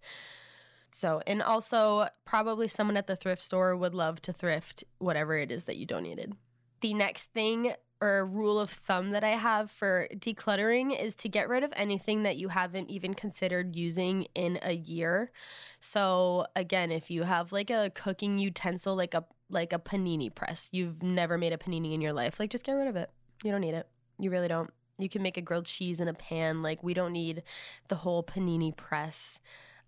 So, 0.95 1.21
and 1.27 1.41
also 1.41 2.07
probably 2.23 2.69
someone 2.69 2.95
at 2.95 3.05
the 3.05 3.17
thrift 3.17 3.41
store 3.41 3.75
would 3.75 3.93
love 3.93 4.21
to 4.21 4.31
thrift 4.31 4.85
whatever 4.97 5.35
it 5.35 5.51
is 5.51 5.65
that 5.65 5.75
you 5.75 5.85
donated. 5.85 6.31
The 6.79 6.93
next 6.93 7.33
thing 7.33 7.73
or 7.99 8.25
rule 8.25 8.57
of 8.57 8.69
thumb 8.69 9.09
that 9.09 9.21
I 9.21 9.31
have 9.31 9.69
for 9.69 10.07
decluttering 10.15 10.97
is 10.97 11.13
to 11.17 11.27
get 11.27 11.49
rid 11.49 11.65
of 11.65 11.73
anything 11.75 12.23
that 12.23 12.37
you 12.37 12.47
haven't 12.47 12.89
even 12.89 13.13
considered 13.13 13.75
using 13.75 14.27
in 14.35 14.57
a 14.61 14.71
year. 14.71 15.33
So 15.81 16.45
again, 16.55 16.93
if 16.93 17.11
you 17.11 17.23
have 17.23 17.51
like 17.51 17.69
a 17.69 17.91
cooking 17.93 18.39
utensil 18.39 18.95
like 18.95 19.13
a 19.13 19.25
like 19.49 19.73
a 19.73 19.79
panini 19.79 20.33
press, 20.33 20.69
you've 20.71 21.03
never 21.03 21.37
made 21.37 21.51
a 21.51 21.57
panini 21.57 21.93
in 21.93 21.99
your 21.99 22.13
life, 22.13 22.39
like 22.39 22.51
just 22.51 22.65
get 22.65 22.71
rid 22.71 22.87
of 22.87 22.95
it. 22.95 23.09
You 23.43 23.51
don't 23.51 23.61
need 23.61 23.73
it. 23.73 23.89
You 24.17 24.31
really 24.31 24.47
don't. 24.47 24.71
You 24.97 25.09
can 25.09 25.21
make 25.21 25.35
a 25.35 25.41
grilled 25.41 25.65
cheese 25.65 25.99
in 25.99 26.07
a 26.07 26.13
pan. 26.13 26.61
Like 26.61 26.81
we 26.83 26.93
don't 26.93 27.11
need 27.11 27.43
the 27.89 27.95
whole 27.95 28.23
panini 28.23 28.73
press. 28.73 29.41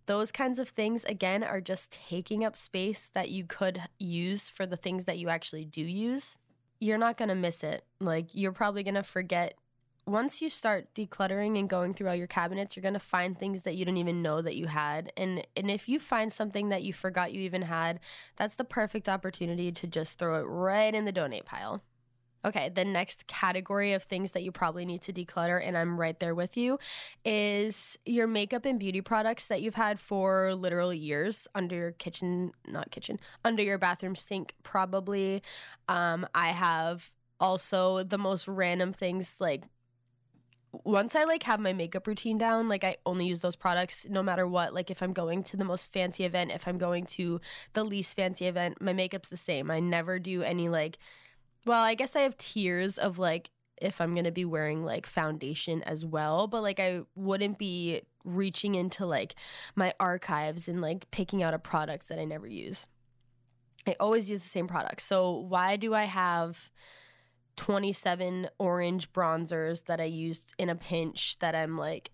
Those 0.08 0.32
kinds 0.32 0.58
of 0.58 0.70
things, 0.70 1.04
again, 1.04 1.44
are 1.44 1.62
just 1.62 1.92
taking 1.92 2.44
up 2.44 2.56
space 2.56 3.10
that 3.10 3.30
you 3.30 3.46
could 3.46 3.84
use 4.00 4.50
for 4.50 4.66
the 4.66 4.78
things 4.78 5.06
that 5.06 5.20
you 5.20 5.30
actually 5.30 5.66
do 5.66 5.82
use. 5.82 6.38
You're 6.80 6.98
not 6.98 7.18
going 7.18 7.30
to 7.30 7.36
miss 7.36 7.64
it. 7.64 7.84
Like, 8.00 8.30
you're 8.34 8.52
probably 8.52 8.84
going 8.84 8.96
to 8.96 9.04
forget. 9.04 9.54
Once 10.06 10.42
you 10.42 10.48
start 10.48 10.88
decluttering 10.96 11.60
and 11.60 11.70
going 11.70 11.94
through 11.94 12.08
all 12.08 12.16
your 12.16 12.28
cabinets, 12.28 12.76
you're 12.76 12.82
going 12.82 12.94
to 12.94 13.00
find 13.00 13.38
things 13.38 13.64
that 13.64 13.76
you 13.76 13.84
didn't 13.84 13.98
even 13.98 14.22
know 14.22 14.42
that 14.42 14.56
you 14.56 14.68
had. 14.68 15.12
And 15.18 15.46
and 15.58 15.70
if 15.70 15.90
you 15.90 16.00
find 16.00 16.32
something 16.32 16.70
that 16.70 16.84
you 16.84 16.94
forgot 16.94 17.34
you 17.34 17.42
even 17.42 17.64
had, 17.64 18.00
that's 18.38 18.56
the 18.56 18.64
perfect 18.64 19.10
opportunity 19.10 19.70
to 19.74 19.88
just 19.88 20.18
throw 20.18 20.40
it 20.40 20.44
right 20.44 20.96
in 20.96 21.04
the 21.04 21.12
donate 21.12 21.44
pile. 21.44 21.84
Okay, 22.48 22.70
the 22.70 22.86
next 22.86 23.28
category 23.28 23.92
of 23.92 24.04
things 24.04 24.32
that 24.32 24.42
you 24.42 24.54
probably 24.54 24.86
need 24.86 25.02
to 25.02 25.12
declutter, 25.12 25.62
and 25.62 25.78
I'm 25.78 26.00
right 26.00 26.18
there 26.18 26.34
with 26.34 26.56
you, 26.56 26.80
is 27.26 28.00
your 28.06 28.26
makeup 28.26 28.66
and 28.66 28.80
beauty 28.80 29.02
products 29.02 29.48
that 29.48 29.62
you've 29.62 29.76
had 29.76 30.00
for 30.00 30.56
literal 30.56 30.94
years 30.94 31.50
under 31.54 31.76
your 31.76 31.92
kitchen, 31.92 32.54
not 32.66 32.90
kitchen, 32.90 33.20
under 33.44 33.62
your 33.62 33.78
bathroom 33.78 34.16
sink, 34.16 34.54
probably. 34.64 35.44
Um, 35.90 36.26
I 36.34 36.54
have 36.54 37.12
also 37.38 38.04
the 38.04 38.18
most 38.18 38.48
random 38.48 38.94
things 38.94 39.42
like 39.42 39.66
once 40.86 41.16
I 41.16 41.26
like 41.26 41.44
have 41.44 41.60
my 41.60 41.74
makeup 41.74 42.08
routine 42.08 42.38
down, 42.38 42.70
like 42.70 42.84
I 42.86 42.98
only 43.06 43.26
use 43.26 43.42
those 43.42 43.56
products 43.58 44.06
no 44.10 44.24
matter 44.24 44.48
what. 44.48 44.74
Like 44.74 44.90
if 44.90 45.02
I'm 45.02 45.12
going 45.12 45.44
to 45.44 45.58
the 45.58 45.66
most 45.66 45.92
fancy 45.92 46.24
event, 46.24 46.52
if 46.52 46.66
I'm 46.66 46.78
going 46.78 47.06
to 47.08 47.42
the 47.74 47.84
least 47.84 48.16
fancy 48.16 48.46
event, 48.46 48.82
my 48.82 48.94
makeup's 48.94 49.30
the 49.30 49.38
same. 49.38 49.70
I 49.70 49.80
never 49.82 50.18
do 50.18 50.44
any 50.44 50.70
like 50.70 50.98
well, 51.68 51.84
I 51.84 51.94
guess 51.94 52.16
I 52.16 52.22
have 52.22 52.38
tiers 52.38 52.98
of 52.98 53.20
like 53.20 53.52
if 53.82 54.02
I'm 54.02 54.16
to 54.24 54.32
be 54.32 54.46
wearing 54.46 54.84
like 54.84 55.06
foundation 55.06 55.84
as 55.84 56.06
well, 56.06 56.48
but 56.48 56.64
like 56.64 56.80
I 56.80 57.02
wouldn't 57.16 57.60
be 57.60 58.02
reaching 58.24 58.76
into 58.76 59.06
like 59.06 59.36
my 59.76 59.94
archives 60.00 60.68
and 60.68 60.82
like 60.82 61.10
picking 61.12 61.44
out 61.44 61.54
a 61.54 61.60
product 61.60 62.10
that 62.10 62.20
I 62.20 62.26
never 62.26 62.48
use. 62.48 62.88
I 63.86 63.96
always 64.00 64.30
use 64.30 64.42
the 64.42 64.50
same 64.50 64.68
product. 64.68 65.02
So 65.02 65.32
why 65.32 65.76
do 65.76 65.94
I 65.94 66.06
have 66.06 66.72
27 67.58 68.50
orange 68.58 69.12
bronzers 69.14 69.86
that 69.86 70.02
I 70.02 70.06
used 70.06 70.54
in 70.58 70.70
a 70.70 70.76
pinch 70.76 71.38
that 71.40 71.56
I'm 71.56 71.78
like 71.78 72.12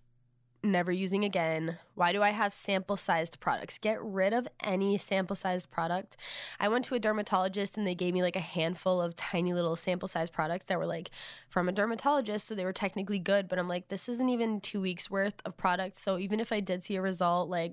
never 0.64 0.90
using 0.90 1.24
again. 1.24 1.78
Why 1.94 2.12
do 2.12 2.22
I 2.22 2.30
have 2.30 2.52
sample 2.52 2.96
sized 2.96 3.38
products? 3.38 3.78
Get 3.78 4.02
rid 4.02 4.32
of 4.32 4.48
any 4.62 4.98
sample 4.98 5.36
sized 5.36 5.70
product. 5.70 6.16
I 6.58 6.68
went 6.68 6.84
to 6.86 6.94
a 6.94 6.98
dermatologist 6.98 7.76
and 7.76 7.86
they 7.86 7.94
gave 7.94 8.14
me 8.14 8.22
like 8.22 8.36
a 8.36 8.40
handful 8.40 9.00
of 9.00 9.14
tiny 9.14 9.52
little 9.52 9.76
sample 9.76 10.08
sized 10.08 10.32
products 10.32 10.64
that 10.66 10.78
were 10.78 10.86
like 10.86 11.10
from 11.48 11.68
a 11.68 11.72
dermatologist. 11.72 12.46
So 12.46 12.54
they 12.54 12.64
were 12.64 12.72
technically 12.72 13.18
good, 13.18 13.48
but 13.48 13.58
I'm 13.58 13.68
like, 13.68 13.88
this 13.88 14.08
isn't 14.08 14.28
even 14.28 14.60
two 14.60 14.80
weeks 14.80 15.10
worth 15.10 15.40
of 15.44 15.56
product. 15.56 15.96
So 15.96 16.18
even 16.18 16.40
if 16.40 16.52
I 16.52 16.60
did 16.60 16.82
see 16.82 16.96
a 16.96 17.02
result, 17.02 17.48
like, 17.48 17.72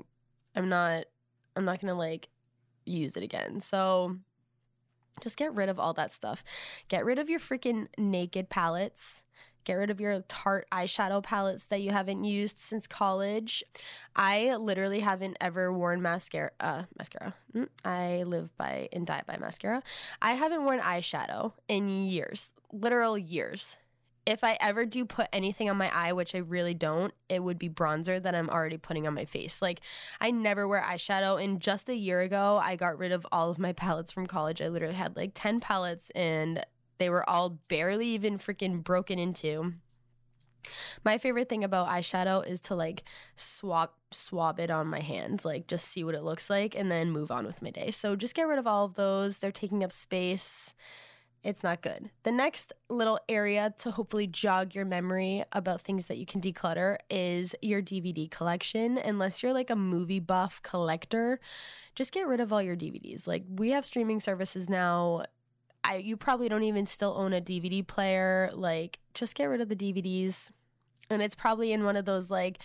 I'm 0.56 0.70
not, 0.70 1.06
I'm 1.56 1.66
not 1.66 1.80
gonna 1.80 1.96
like 1.96 2.30
use 2.86 3.16
it 3.16 3.24
again. 3.24 3.62
So 3.62 4.18
just 5.22 5.38
get 5.38 5.54
rid 5.56 5.70
of 5.70 5.80
all 5.80 5.94
that 5.94 6.12
stuff. 6.12 6.44
Get 6.88 7.06
rid 7.06 7.20
of 7.20 7.30
your 7.30 7.40
freaking 7.40 7.88
naked 7.98 8.50
palettes. 8.50 9.24
Get 9.64 9.74
rid 9.74 9.90
of 9.90 10.02
your 10.02 10.22
Tarte 10.22 10.66
eyeshadow 10.72 11.24
palettes 11.24 11.66
that 11.68 11.82
you 11.82 11.92
haven't 11.92 12.24
used 12.24 12.58
since 12.58 12.88
college. 12.88 13.64
I 14.16 14.56
literally 14.56 15.02
haven't 15.02 15.38
ever 15.40 15.72
worn 15.72 16.02
mascara. 16.02 16.52
Uh, 16.60 16.84
mascara. 16.98 17.36
Mm, 17.56 17.68
I 17.86 18.24
live 18.24 18.56
by 18.58 18.90
and 18.92 19.06
die 19.06 19.24
by 19.26 19.38
mascara. 19.38 19.84
I 20.22 20.34
haven't 20.34 20.66
worn 20.66 20.80
eyeshadow 20.80 21.54
in 21.68 21.90
years, 21.90 22.54
literal 22.72 23.18
years. 23.18 23.78
If 24.24 24.44
I 24.44 24.56
ever 24.62 24.86
do 24.86 25.04
put 25.04 25.28
anything 25.34 25.68
on 25.70 25.78
my 25.78 25.92
eye, 25.94 26.14
which 26.14 26.36
I 26.36 26.40
really 26.40 26.76
don't, 26.76 27.12
it 27.28 27.44
would 27.44 27.58
be 27.58 27.70
bronzer 27.70 28.22
that 28.22 28.36
I'm 28.36 28.50
already 28.52 28.78
putting 28.78 29.08
on 29.08 29.16
my 29.16 29.26
face. 29.26 29.64
Like, 29.64 29.82
I 30.20 30.30
never 30.30 30.68
wear 30.68 30.82
eyeshadow. 30.82 31.44
And 31.44 31.60
just 31.60 31.90
a 31.90 31.96
year 31.96 32.22
ago, 32.22 32.60
I 32.62 32.76
got 32.76 33.00
rid 33.00 33.12
of 33.12 33.26
all 33.32 33.50
of 33.50 33.58
my 33.58 33.74
palettes 33.74 34.12
from 34.12 34.28
college. 34.28 34.62
I 34.62 34.68
literally 34.68 34.94
had 34.94 35.16
like 35.16 35.32
10 35.34 35.60
palettes 35.60 36.12
and 36.12 36.64
they 37.02 37.10
were 37.10 37.28
all 37.28 37.50
barely 37.68 38.08
even 38.10 38.38
freaking 38.38 38.84
broken 38.84 39.18
into. 39.18 39.74
My 41.04 41.18
favorite 41.18 41.50
thing 41.50 41.64
about 41.64 41.90
eyeshadow 41.90 42.48
is 42.48 42.62
to 42.62 42.76
like 42.76 43.04
swap 43.36 43.96
swab 44.12 44.60
it 44.60 44.70
on 44.70 44.86
my 44.86 45.00
hands, 45.00 45.44
like 45.44 45.68
just 45.68 45.86
see 45.88 46.04
what 46.04 46.14
it 46.14 46.24
looks 46.24 46.48
like 46.48 46.76
and 46.76 46.92
then 46.92 47.10
move 47.10 47.32
on 47.32 47.46
with 47.46 47.64
my 47.64 47.72
day. 47.72 47.90
So 47.90 48.16
just 48.16 48.36
get 48.36 48.48
rid 48.48 48.60
of 48.60 48.68
all 48.68 48.86
of 48.86 48.94
those. 48.94 49.40
They're 49.40 49.52
taking 49.52 49.84
up 49.84 49.92
space. 49.92 50.76
It's 51.44 51.64
not 51.64 51.82
good. 51.82 52.12
The 52.22 52.32
next 52.32 52.72
little 52.88 53.20
area 53.28 53.74
to 53.80 53.90
hopefully 53.90 54.28
jog 54.28 54.76
your 54.76 54.86
memory 54.86 55.44
about 55.54 55.82
things 55.82 56.06
that 56.06 56.20
you 56.20 56.28
can 56.28 56.40
declutter 56.40 56.98
is 57.10 57.56
your 57.64 57.82
DVD 57.82 58.30
collection. 58.30 59.00
Unless 59.00 59.42
you're 59.42 59.54
like 59.54 59.72
a 59.72 59.76
movie 59.76 60.20
buff 60.20 60.62
collector, 60.62 61.40
just 61.96 62.14
get 62.14 62.28
rid 62.28 62.42
of 62.42 62.54
all 62.54 62.62
your 62.62 62.76
DVDs. 62.76 63.28
Like 63.28 63.44
we 63.50 63.72
have 63.72 63.86
streaming 63.86 64.20
services 64.20 64.70
now 64.70 65.24
I 65.84 65.98
you 65.98 66.18
probably 66.18 66.50
don't 66.50 66.64
even 66.64 66.86
still 66.86 67.16
own 67.18 67.34
a 67.34 67.42
DVD 67.42 67.86
player. 67.86 68.52
Like 68.54 69.00
just 69.14 69.36
get 69.36 69.46
rid 69.46 69.62
of 69.62 69.70
the 69.70 69.76
DVDs. 69.76 70.52
And 71.10 71.22
it's 71.22 71.36
probably 71.36 71.74
in 71.74 71.84
one 71.84 71.98
of 71.98 72.06
those 72.06 72.32
like 72.32 72.60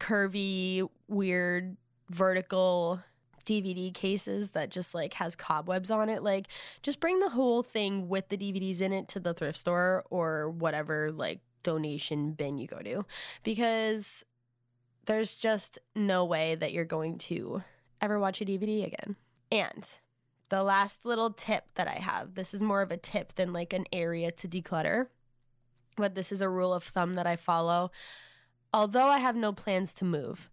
curvy, 0.00 0.88
weird, 1.06 1.76
vertical 2.10 3.00
DVD 3.44 3.92
cases 3.92 4.50
that 4.50 4.70
just 4.70 4.94
like 4.94 5.14
has 5.14 5.36
cobwebs 5.36 5.90
on 5.90 6.08
it. 6.08 6.22
Like 6.22 6.48
just 6.82 7.00
bring 7.00 7.18
the 7.18 7.30
whole 7.30 7.62
thing 7.62 8.08
with 8.08 8.28
the 8.28 8.36
DVDs 8.36 8.80
in 8.80 8.92
it 8.92 9.08
to 9.08 9.20
the 9.20 9.34
thrift 9.34 9.58
store 9.58 10.04
or 10.10 10.50
whatever 10.50 11.10
like 11.10 11.40
donation 11.62 12.32
bin 12.32 12.58
you 12.58 12.66
go 12.66 12.78
to 12.78 13.04
because 13.44 14.24
there's 15.06 15.34
just 15.34 15.78
no 15.94 16.24
way 16.24 16.54
that 16.54 16.72
you're 16.72 16.84
going 16.84 17.18
to 17.18 17.62
ever 18.00 18.18
watch 18.18 18.40
a 18.40 18.44
DVD 18.44 18.86
again. 18.86 19.16
And 19.50 19.88
the 20.52 20.62
last 20.62 21.06
little 21.06 21.30
tip 21.30 21.64
that 21.76 21.88
I 21.88 21.94
have 21.94 22.34
this 22.34 22.52
is 22.52 22.62
more 22.62 22.82
of 22.82 22.90
a 22.90 22.98
tip 22.98 23.36
than 23.36 23.54
like 23.54 23.72
an 23.72 23.86
area 23.90 24.30
to 24.32 24.46
declutter, 24.46 25.06
but 25.96 26.14
this 26.14 26.30
is 26.30 26.42
a 26.42 26.48
rule 26.48 26.74
of 26.74 26.84
thumb 26.84 27.14
that 27.14 27.26
I 27.26 27.36
follow. 27.36 27.90
Although 28.70 29.06
I 29.06 29.18
have 29.18 29.34
no 29.34 29.54
plans 29.54 29.94
to 29.94 30.04
move, 30.04 30.50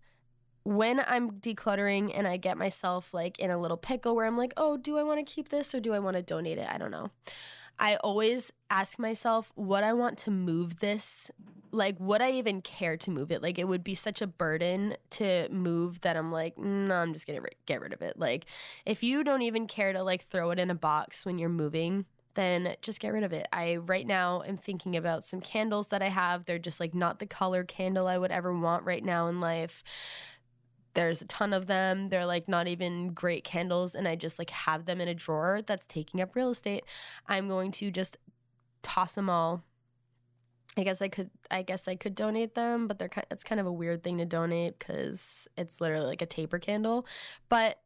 when 0.63 1.01
I'm 1.01 1.31
decluttering 1.31 2.13
and 2.17 2.29
I 2.29 2.37
get 2.37 2.57
myself 2.57 3.13
like 3.13 3.39
in 3.39 3.51
a 3.51 3.57
little 3.57 3.75
pickle 3.75 4.15
where 4.15 4.25
I'm 4.25 4.37
like, 4.37 4.53
oh, 4.55 4.77
do 4.77 4.97
I 4.97 5.03
want 5.03 5.19
to 5.19 5.33
keep 5.33 5.49
this 5.49 5.75
or 5.75 5.81
do 5.81 5.93
I 5.93 5.99
want 5.99 6.15
to 6.15 6.23
donate 6.23 6.59
it? 6.59 6.69
I 6.71 6.77
don't 6.77 6.91
know. 6.91 7.11
I 7.79 7.95
always 7.97 8.51
ask 8.69 8.99
myself, 8.99 9.51
what 9.55 9.83
I 9.83 9.93
want 9.93 10.17
to 10.19 10.31
move 10.31 10.79
this 10.79 11.31
like 11.71 11.95
would 11.99 12.21
I 12.21 12.31
even 12.31 12.61
care 12.61 12.97
to 12.97 13.11
move 13.11 13.31
it? 13.31 13.41
Like 13.41 13.59
it 13.59 13.67
would 13.67 13.83
be 13.83 13.93
such 13.93 14.21
a 14.21 14.27
burden 14.27 14.95
to 15.11 15.47
move 15.49 16.01
that 16.01 16.17
I'm 16.17 16.31
like, 16.31 16.55
mm, 16.55 16.87
no, 16.87 16.95
I'm 16.95 17.13
just 17.13 17.27
gonna 17.27 17.41
get 17.65 17.81
rid 17.81 17.93
of 17.93 18.01
it. 18.01 18.17
Like 18.17 18.45
if 18.85 19.03
you 19.03 19.23
don't 19.23 19.41
even 19.41 19.67
care 19.67 19.93
to 19.93 20.03
like 20.03 20.23
throw 20.23 20.51
it 20.51 20.59
in 20.59 20.69
a 20.69 20.75
box 20.75 21.25
when 21.25 21.37
you're 21.37 21.49
moving, 21.49 22.05
then 22.35 22.75
just 22.81 22.99
get 22.99 23.13
rid 23.13 23.23
of 23.23 23.33
it. 23.33 23.47
I 23.51 23.77
right 23.77 24.05
now 24.05 24.43
am 24.43 24.57
thinking 24.57 24.95
about 24.95 25.23
some 25.23 25.41
candles 25.41 25.89
that 25.89 26.01
I 26.01 26.09
have. 26.09 26.45
They're 26.45 26.59
just 26.59 26.79
like 26.79 26.93
not 26.93 27.19
the 27.19 27.25
color 27.25 27.63
candle 27.63 28.07
I 28.07 28.17
would 28.17 28.31
ever 28.31 28.53
want 28.53 28.85
right 28.85 29.03
now 29.03 29.27
in 29.27 29.39
life. 29.41 29.83
There's 30.93 31.21
a 31.21 31.27
ton 31.27 31.53
of 31.53 31.67
them. 31.67 32.09
They're 32.09 32.25
like 32.25 32.47
not 32.47 32.67
even 32.67 33.09
great 33.09 33.43
candles 33.43 33.95
and 33.95 34.07
I 34.07 34.15
just 34.15 34.39
like 34.39 34.49
have 34.49 34.85
them 34.85 34.99
in 35.01 35.07
a 35.07 35.13
drawer 35.13 35.61
that's 35.65 35.85
taking 35.85 36.21
up 36.21 36.35
real 36.35 36.49
estate. 36.49 36.83
I'm 37.27 37.47
going 37.47 37.71
to 37.71 37.91
just 37.91 38.17
toss 38.81 39.15
them 39.15 39.29
all 39.29 39.63
I 40.77 40.83
guess 40.83 41.01
I 41.01 41.09
could 41.09 41.29
I 41.49 41.61
guess 41.61 41.87
I 41.87 41.95
could 41.95 42.15
donate 42.15 42.55
them, 42.55 42.87
but 42.87 42.99
they're 42.99 43.09
kind 43.09 43.25
it's 43.31 43.43
kind 43.43 43.59
of 43.59 43.67
a 43.67 43.71
weird 43.71 44.03
thing 44.03 44.17
to 44.19 44.25
donate 44.25 44.79
cuz 44.79 45.47
it's 45.57 45.81
literally 45.81 46.05
like 46.05 46.21
a 46.21 46.25
taper 46.25 46.59
candle. 46.59 47.05
But 47.49 47.79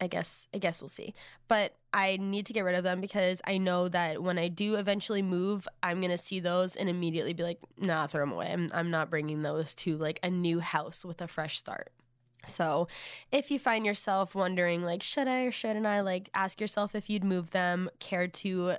I 0.00 0.08
guess 0.08 0.48
I 0.52 0.58
guess 0.58 0.82
we'll 0.82 0.88
see. 0.88 1.14
But 1.48 1.76
I 1.94 2.18
need 2.20 2.46
to 2.46 2.52
get 2.52 2.64
rid 2.64 2.74
of 2.74 2.82
them 2.82 3.00
because 3.00 3.40
I 3.46 3.58
know 3.58 3.88
that 3.88 4.22
when 4.22 4.36
I 4.36 4.48
do 4.48 4.74
eventually 4.74 5.22
move, 5.22 5.68
I'm 5.82 6.00
gonna 6.00 6.18
see 6.18 6.40
those 6.40 6.74
and 6.76 6.88
immediately 6.88 7.34
be 7.34 7.44
like, 7.44 7.60
nah, 7.78 8.06
throw 8.08 8.22
them 8.22 8.32
away. 8.32 8.50
I'm 8.52 8.70
I'm 8.74 8.90
not 8.90 9.08
bringing 9.08 9.42
those 9.42 9.74
to 9.76 9.96
like 9.96 10.18
a 10.22 10.30
new 10.30 10.60
house 10.60 11.04
with 11.04 11.22
a 11.22 11.28
fresh 11.28 11.56
start. 11.56 11.92
So, 12.44 12.88
if 13.30 13.50
you 13.50 13.58
find 13.58 13.86
yourself 13.86 14.34
wondering, 14.34 14.82
like, 14.82 15.02
should 15.02 15.28
I 15.28 15.42
or 15.42 15.52
shouldn't 15.52 15.86
I, 15.86 16.00
like, 16.00 16.28
ask 16.34 16.60
yourself 16.60 16.94
if 16.94 17.08
you'd 17.08 17.24
move 17.24 17.52
them, 17.52 17.88
care 18.00 18.26
to, 18.26 18.76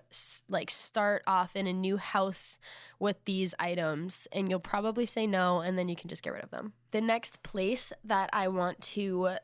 like, 0.49 0.69
start 0.69 1.23
off 1.25 1.55
in 1.55 1.67
a 1.67 1.73
new 1.73 1.97
house 1.97 2.59
with 2.99 3.23
these 3.25 3.55
items, 3.59 4.27
and 4.33 4.49
you'll 4.49 4.59
probably 4.59 5.05
say 5.05 5.25
no, 5.25 5.59
and 5.59 5.79
then 5.79 5.87
you 5.87 5.95
can 5.95 6.09
just 6.09 6.23
get 6.23 6.33
rid 6.33 6.43
of 6.43 6.51
them. 6.51 6.73
The 6.91 7.01
next 7.01 7.41
place 7.43 7.93
that 8.03 8.29
I 8.33 8.49
want 8.49 8.81
to 8.81 9.35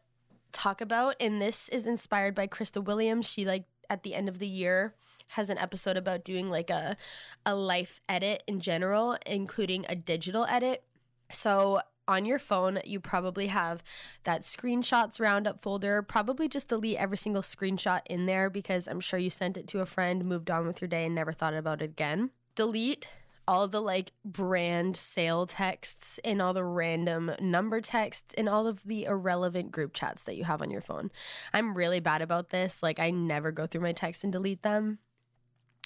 talk 0.51 0.81
about, 0.81 1.15
and 1.19 1.41
this 1.41 1.69
is 1.69 1.85
inspired 1.85 2.35
by 2.35 2.47
Krista 2.47 2.83
Williams. 2.83 3.29
She, 3.29 3.45
like, 3.45 3.65
at 3.89 4.03
the 4.03 4.15
end 4.15 4.27
of 4.27 4.39
the 4.39 4.47
year, 4.47 4.95
has 5.29 5.49
an 5.49 5.57
episode 5.57 5.95
about 5.95 6.23
doing 6.23 6.49
like 6.49 6.69
a 6.69 6.97
a 7.45 7.55
life 7.55 8.01
edit 8.09 8.43
in 8.47 8.59
general, 8.59 9.17
including 9.25 9.85
a 9.87 9.95
digital 9.95 10.45
edit. 10.45 10.83
So 11.29 11.81
on 12.09 12.25
your 12.25 12.39
phone, 12.39 12.79
you 12.83 12.99
probably 12.99 13.47
have 13.47 13.83
that 14.23 14.41
screenshots 14.41 15.21
roundup 15.21 15.61
folder. 15.61 16.01
Probably 16.01 16.49
just 16.49 16.69
delete 16.69 16.97
every 16.97 17.17
single 17.17 17.43
screenshot 17.43 18.01
in 18.09 18.25
there 18.25 18.49
because 18.49 18.87
I'm 18.87 18.99
sure 18.99 19.19
you 19.19 19.29
sent 19.29 19.57
it 19.57 19.67
to 19.67 19.81
a 19.81 19.85
friend, 19.85 20.25
moved 20.25 20.49
on 20.49 20.65
with 20.65 20.81
your 20.81 20.87
day, 20.87 21.05
and 21.05 21.13
never 21.13 21.31
thought 21.31 21.53
about 21.53 21.81
it 21.81 21.85
again. 21.85 22.31
Delete 22.55 23.11
all 23.47 23.67
the 23.67 23.81
like 23.81 24.11
brand 24.25 24.97
sale 24.97 25.45
texts 25.45 26.19
and 26.23 26.41
all 26.41 26.53
the 26.53 26.63
random 26.63 27.31
number 27.39 27.81
texts 27.81 28.33
and 28.37 28.49
all 28.49 28.67
of 28.67 28.83
the 28.83 29.05
irrelevant 29.05 29.71
group 29.71 29.93
chats 29.93 30.23
that 30.23 30.35
you 30.35 30.43
have 30.43 30.61
on 30.61 30.69
your 30.69 30.81
phone. 30.81 31.09
I'm 31.53 31.73
really 31.73 31.99
bad 31.99 32.21
about 32.21 32.49
this. 32.49 32.83
Like, 32.83 32.99
I 32.99 33.11
never 33.11 33.51
go 33.51 33.65
through 33.65 33.81
my 33.81 33.93
texts 33.93 34.23
and 34.23 34.33
delete 34.33 34.63
them 34.63 34.99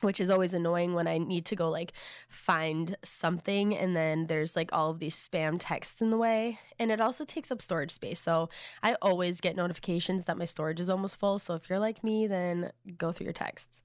which 0.04 0.20
is 0.20 0.30
always 0.30 0.54
annoying 0.54 0.94
when 0.94 1.08
I 1.08 1.18
need 1.18 1.46
to 1.46 1.56
go 1.56 1.70
like 1.70 1.94
find 2.28 2.96
something 3.04 3.76
and 3.76 3.96
then 3.96 4.28
there's 4.28 4.56
like 4.56 4.72
all 4.74 4.90
of 4.90 5.00
these 5.00 5.16
spam 5.16 5.58
texts 5.60 6.02
in 6.02 6.10
the 6.10 6.18
way. 6.18 6.60
And 6.80 6.92
it 6.92 7.02
also 7.02 7.26
takes 7.26 7.52
up 7.52 7.62
storage 7.62 7.92
space. 7.92 8.20
So 8.20 8.50
I 8.82 8.96
always 9.02 9.42
get 9.42 9.56
notifications 9.56 10.26
that 10.26 10.38
my 10.38 10.46
storage 10.46 10.80
is 10.80 10.90
almost 10.90 11.18
full. 11.18 11.40
So 11.40 11.56
if 11.56 11.70
you're 11.70 11.80
like 11.80 12.04
me, 12.04 12.28
then 12.28 12.72
go 12.98 13.12
through 13.12 13.26
your 13.26 13.34
texts. 13.34 13.82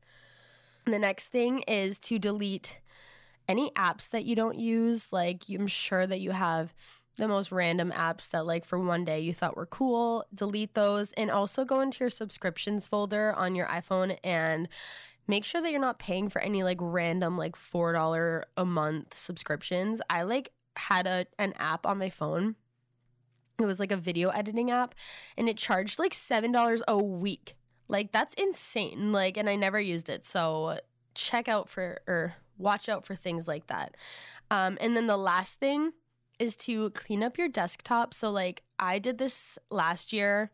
The 0.85 0.99
next 0.99 1.29
thing 1.29 1.61
is 1.61 1.99
to 2.01 2.19
delete 2.19 2.81
any 3.47 3.71
apps 3.71 4.11
that 4.11 4.25
you 4.25 4.37
don't 4.37 4.59
use. 4.59 5.13
Like 5.13 5.45
I'm 5.51 5.67
sure 5.67 6.07
that 6.07 6.21
you 6.21 6.33
have 6.33 6.75
the 7.19 7.29
most 7.29 7.51
random 7.51 7.93
apps 7.93 8.31
that 8.31 8.47
like 8.47 8.65
for 8.65 8.79
one 8.79 9.05
day 9.05 9.19
you 9.19 9.33
thought 9.33 9.57
were 9.57 9.67
cool 9.67 10.25
delete 10.33 10.75
those 10.75 11.11
and 11.13 11.33
also 11.33 11.65
go 11.65 11.81
into 11.81 11.99
your 11.99 12.11
subscriptions 12.11 12.87
folder 12.87 13.35
on 13.37 13.57
your 13.57 13.67
iphone 13.67 14.17
and 14.23 14.69
make 15.29 15.45
sure 15.45 15.61
that 15.61 15.71
you're 15.71 15.81
not 15.81 15.99
paying 15.99 16.29
for 16.29 16.41
any 16.41 16.63
like 16.65 16.79
random 16.81 17.37
like 17.37 17.55
$4 17.55 18.43
a 18.57 18.65
month 18.65 19.15
subscriptions. 19.15 20.01
I 20.11 20.23
like 20.23 20.51
had 20.77 21.07
a 21.07 21.27
an 21.39 21.53
app 21.59 21.87
on 21.87 21.99
my 21.99 22.09
phone. 22.09 22.57
It 23.61 23.67
was 23.67 23.79
like 23.79 23.93
a 23.93 23.97
video 23.97 24.31
editing 24.31 24.71
app 24.71 24.95
and 25.37 25.49
it 25.49 25.57
charged 25.57 25.99
like 25.99 26.13
$7 26.13 26.81
a 26.89 26.99
week. 26.99 27.57
Like 27.89 28.13
that's 28.13 28.35
insane. 28.35 29.13
Like 29.13 29.37
and 29.37 29.49
I 29.49 29.57
never 29.57 29.79
used 29.79 30.09
it. 30.09 30.25
So 30.25 30.79
check 31.15 31.49
out 31.49 31.69
for 31.69 32.01
or 32.07 32.37
watch 32.57 32.89
out 32.89 33.05
for 33.05 33.15
things 33.15 33.47
like 33.47 33.67
that. 33.67 33.97
Um 34.51 34.79
and 34.81 34.97
then 34.97 35.07
the 35.07 35.17
last 35.17 35.61
thing 35.61 35.93
is 36.39 36.57
to 36.57 36.91
clean 36.91 37.23
up 37.23 37.37
your 37.37 37.49
desktop. 37.49 38.15
So 38.15 38.31
like 38.31 38.63
I 38.79 38.99
did 38.99 39.19
this 39.19 39.59
last 39.71 40.13
year 40.13 40.51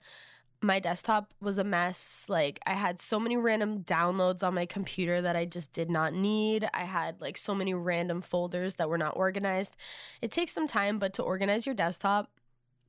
my 0.64 0.78
desktop 0.78 1.35
was 1.40 1.59
a 1.59 1.64
mess. 1.64 2.25
Like 2.28 2.59
I 2.66 2.73
had 2.73 3.00
so 3.00 3.21
many 3.21 3.37
random 3.37 3.85
downloads 3.85 4.42
on 4.42 4.54
my 4.54 4.64
computer 4.66 5.21
that 5.21 5.37
I 5.37 5.44
just 5.44 5.73
did 5.73 5.90
not 5.90 6.14
need. 6.14 6.66
I 6.73 6.85
had 6.85 7.21
like 7.21 7.37
so 7.37 7.54
many 7.54 7.75
random 7.75 8.23
folders 8.23 8.76
that 8.76 8.88
were 8.88 8.99
not 8.99 9.16
organized. 9.16 9.76
It 10.23 10.30
takes 10.30 10.52
some 10.52 10.66
time, 10.66 10.99
but 10.99 11.12
to 11.14 11.23
organize 11.23 11.66
your 11.66 11.75
desktop, 11.75 12.30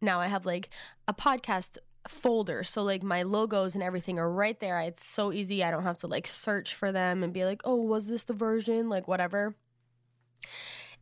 now 0.01 0.20
I 0.20 0.27
have 0.27 0.46
like 0.46 0.70
a 1.08 1.13
podcast 1.13 1.77
folder. 2.08 2.63
So 2.63 2.82
like 2.82 3.03
my 3.03 3.24
logos 3.24 3.75
and 3.75 3.84
everything 3.84 4.20
are 4.20 4.32
right 4.32 4.60
there. 4.60 4.79
It's 4.79 5.05
so 5.05 5.34
easy. 5.34 5.63
I 5.63 5.72
don't 5.72 5.84
have 5.84 5.98
to 6.00 6.08
like 6.08 6.27
search 6.27 6.74
for 6.74 6.94
them 6.94 7.24
and 7.24 7.34
be 7.34 7.44
like, 7.44 7.62
"Oh, 7.65 7.75
was 7.75 8.08
this 8.08 8.24
the 8.24 8.34
version?" 8.34 8.88
like 8.89 9.08
whatever. 9.08 9.55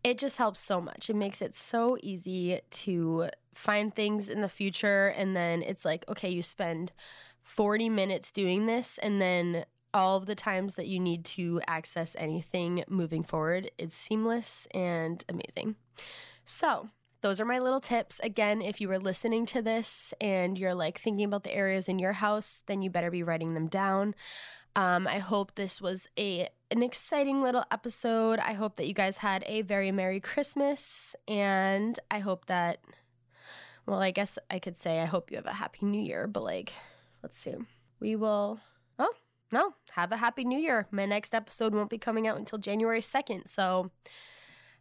It 0.04 0.18
just 0.18 0.38
helps 0.38 0.60
so 0.60 0.82
much. 0.82 1.10
It 1.10 1.16
makes 1.16 1.42
it 1.42 1.56
so 1.56 1.98
easy 2.02 2.60
to 2.70 3.30
find 3.54 3.94
things 3.94 4.30
in 4.30 4.42
the 4.42 4.50
future 4.50 5.08
and 5.08 5.36
then 5.36 5.62
it's 5.62 5.86
like 5.86 6.04
okay 6.10 6.30
you 6.30 6.42
spend 6.42 6.92
40 7.44 7.90
minutes 7.90 8.32
doing 8.32 8.66
this 8.66 8.98
and 8.98 9.22
then 9.22 9.66
all 9.94 10.18
of 10.18 10.26
the 10.26 10.34
times 10.34 10.74
that 10.74 10.88
you 10.88 11.00
need 11.00 11.24
to 11.24 11.62
access 11.68 12.16
anything 12.18 12.84
moving 12.90 13.24
forward 13.24 13.70
it's 13.78 13.96
seamless 13.96 14.68
and 14.74 15.24
amazing 15.30 15.76
so 16.46 16.90
those 17.22 17.40
are 17.40 17.46
my 17.46 17.58
little 17.58 17.80
tips. 17.80 18.20
Again, 18.20 18.62
if 18.62 18.82
you 18.82 18.90
were 18.90 19.00
listening 19.00 19.46
to 19.46 19.62
this 19.62 20.14
and 20.20 20.58
you're 20.58 20.76
like 20.76 21.00
thinking 21.00 21.24
about 21.24 21.46
the 21.46 21.56
areas 21.56 21.88
in 21.88 21.98
your 21.98 22.12
house, 22.12 22.64
then 22.66 22.82
you 22.82 22.90
better 22.90 23.10
be 23.10 23.24
writing 23.24 23.54
them 23.54 23.68
down. 23.68 24.14
Um, 24.76 25.08
I 25.08 25.20
hope 25.20 25.56
this 25.56 25.82
was 25.82 26.06
a 26.20 26.50
an 26.74 26.82
exciting 26.82 27.44
little 27.44 27.64
episode. 27.70 28.40
I 28.40 28.54
hope 28.54 28.78
that 28.78 28.88
you 28.88 28.96
guys 28.96 29.18
had 29.18 29.44
a 29.48 29.62
very 29.62 29.92
merry 29.92 30.20
Christmas, 30.20 31.16
and 31.28 32.00
I 32.10 32.18
hope 32.18 32.48
that 32.48 32.80
well, 33.86 34.02
I 34.02 34.10
guess 34.10 34.40
I 34.50 34.58
could 34.58 34.76
say 34.76 35.00
I 35.02 35.06
hope 35.06 35.30
you 35.30 35.38
have 35.38 35.46
a 35.46 35.54
happy 35.54 35.86
new 35.86 36.02
year, 36.02 36.26
but 36.26 36.42
like, 36.42 36.74
let's 37.22 37.38
see. 37.38 37.54
We 38.00 38.16
will, 38.16 38.60
oh, 38.98 39.14
no, 39.52 39.76
have 39.92 40.12
a 40.12 40.18
happy 40.18 40.46
new 40.46 40.58
year. 40.58 40.88
My 40.90 41.06
next 41.06 41.36
episode 41.36 41.76
won't 41.76 41.92
be 41.92 42.00
coming 42.00 42.28
out 42.28 42.38
until 42.38 42.58
January 42.58 43.02
2nd. 43.02 43.48
So, 43.48 43.92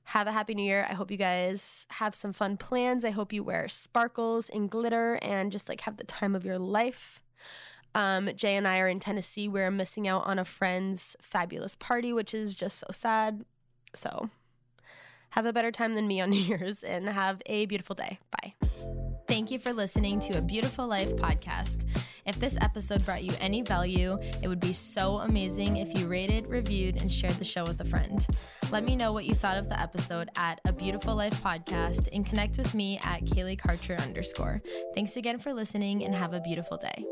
have 0.04 0.26
a 0.26 0.32
happy 0.32 0.54
new 0.54 0.64
year. 0.64 0.86
I 0.88 0.94
hope 0.94 1.10
you 1.10 1.16
guys 1.18 1.86
have 1.90 2.14
some 2.14 2.32
fun 2.32 2.56
plans. 2.56 3.04
I 3.04 3.10
hope 3.10 3.34
you 3.34 3.44
wear 3.44 3.68
sparkles 3.68 4.48
and 4.48 4.70
glitter 4.70 5.18
and 5.20 5.52
just 5.52 5.68
like 5.68 5.82
have 5.82 5.98
the 5.98 6.04
time 6.04 6.34
of 6.34 6.44
your 6.44 6.58
life. 6.58 7.22
Um, 7.94 8.30
Jay 8.36 8.56
and 8.56 8.66
I 8.66 8.78
are 8.78 8.88
in 8.88 8.98
Tennessee. 8.98 9.48
We're 9.48 9.70
missing 9.70 10.08
out 10.08 10.26
on 10.26 10.38
a 10.38 10.44
friend's 10.44 11.16
fabulous 11.20 11.76
party, 11.76 12.12
which 12.12 12.34
is 12.34 12.54
just 12.54 12.78
so 12.78 12.86
sad. 12.90 13.44
So, 13.94 14.30
have 15.30 15.46
a 15.46 15.52
better 15.52 15.70
time 15.70 15.94
than 15.94 16.06
me 16.06 16.20
on 16.20 16.30
New 16.30 16.40
Year's 16.40 16.82
and 16.82 17.08
have 17.08 17.42
a 17.46 17.66
beautiful 17.66 17.94
day. 17.94 18.18
Bye. 18.30 18.54
Thank 19.28 19.50
you 19.50 19.58
for 19.58 19.72
listening 19.72 20.20
to 20.20 20.38
a 20.38 20.42
Beautiful 20.42 20.86
Life 20.86 21.16
podcast. 21.16 21.86
If 22.26 22.38
this 22.38 22.58
episode 22.60 23.04
brought 23.06 23.24
you 23.24 23.32
any 23.40 23.62
value, 23.62 24.18
it 24.42 24.48
would 24.48 24.60
be 24.60 24.74
so 24.74 25.20
amazing 25.20 25.78
if 25.78 25.98
you 25.98 26.06
rated, 26.06 26.46
reviewed, 26.48 27.00
and 27.00 27.10
shared 27.10 27.34
the 27.34 27.44
show 27.44 27.62
with 27.62 27.80
a 27.80 27.84
friend. 27.84 28.26
Let 28.70 28.84
me 28.84 28.94
know 28.94 29.12
what 29.12 29.24
you 29.24 29.34
thought 29.34 29.56
of 29.56 29.70
the 29.70 29.80
episode 29.80 30.28
at 30.36 30.60
a 30.66 30.72
Beautiful 30.72 31.14
Life 31.14 31.42
podcast 31.42 32.08
and 32.12 32.26
connect 32.26 32.58
with 32.58 32.74
me 32.74 32.98
at 33.04 33.24
Kaylee 33.24 33.58
Karcher 33.58 33.98
underscore. 34.04 34.60
Thanks 34.94 35.16
again 35.16 35.38
for 35.38 35.54
listening 35.54 36.04
and 36.04 36.14
have 36.14 36.34
a 36.34 36.40
beautiful 36.40 36.76
day. 36.76 37.04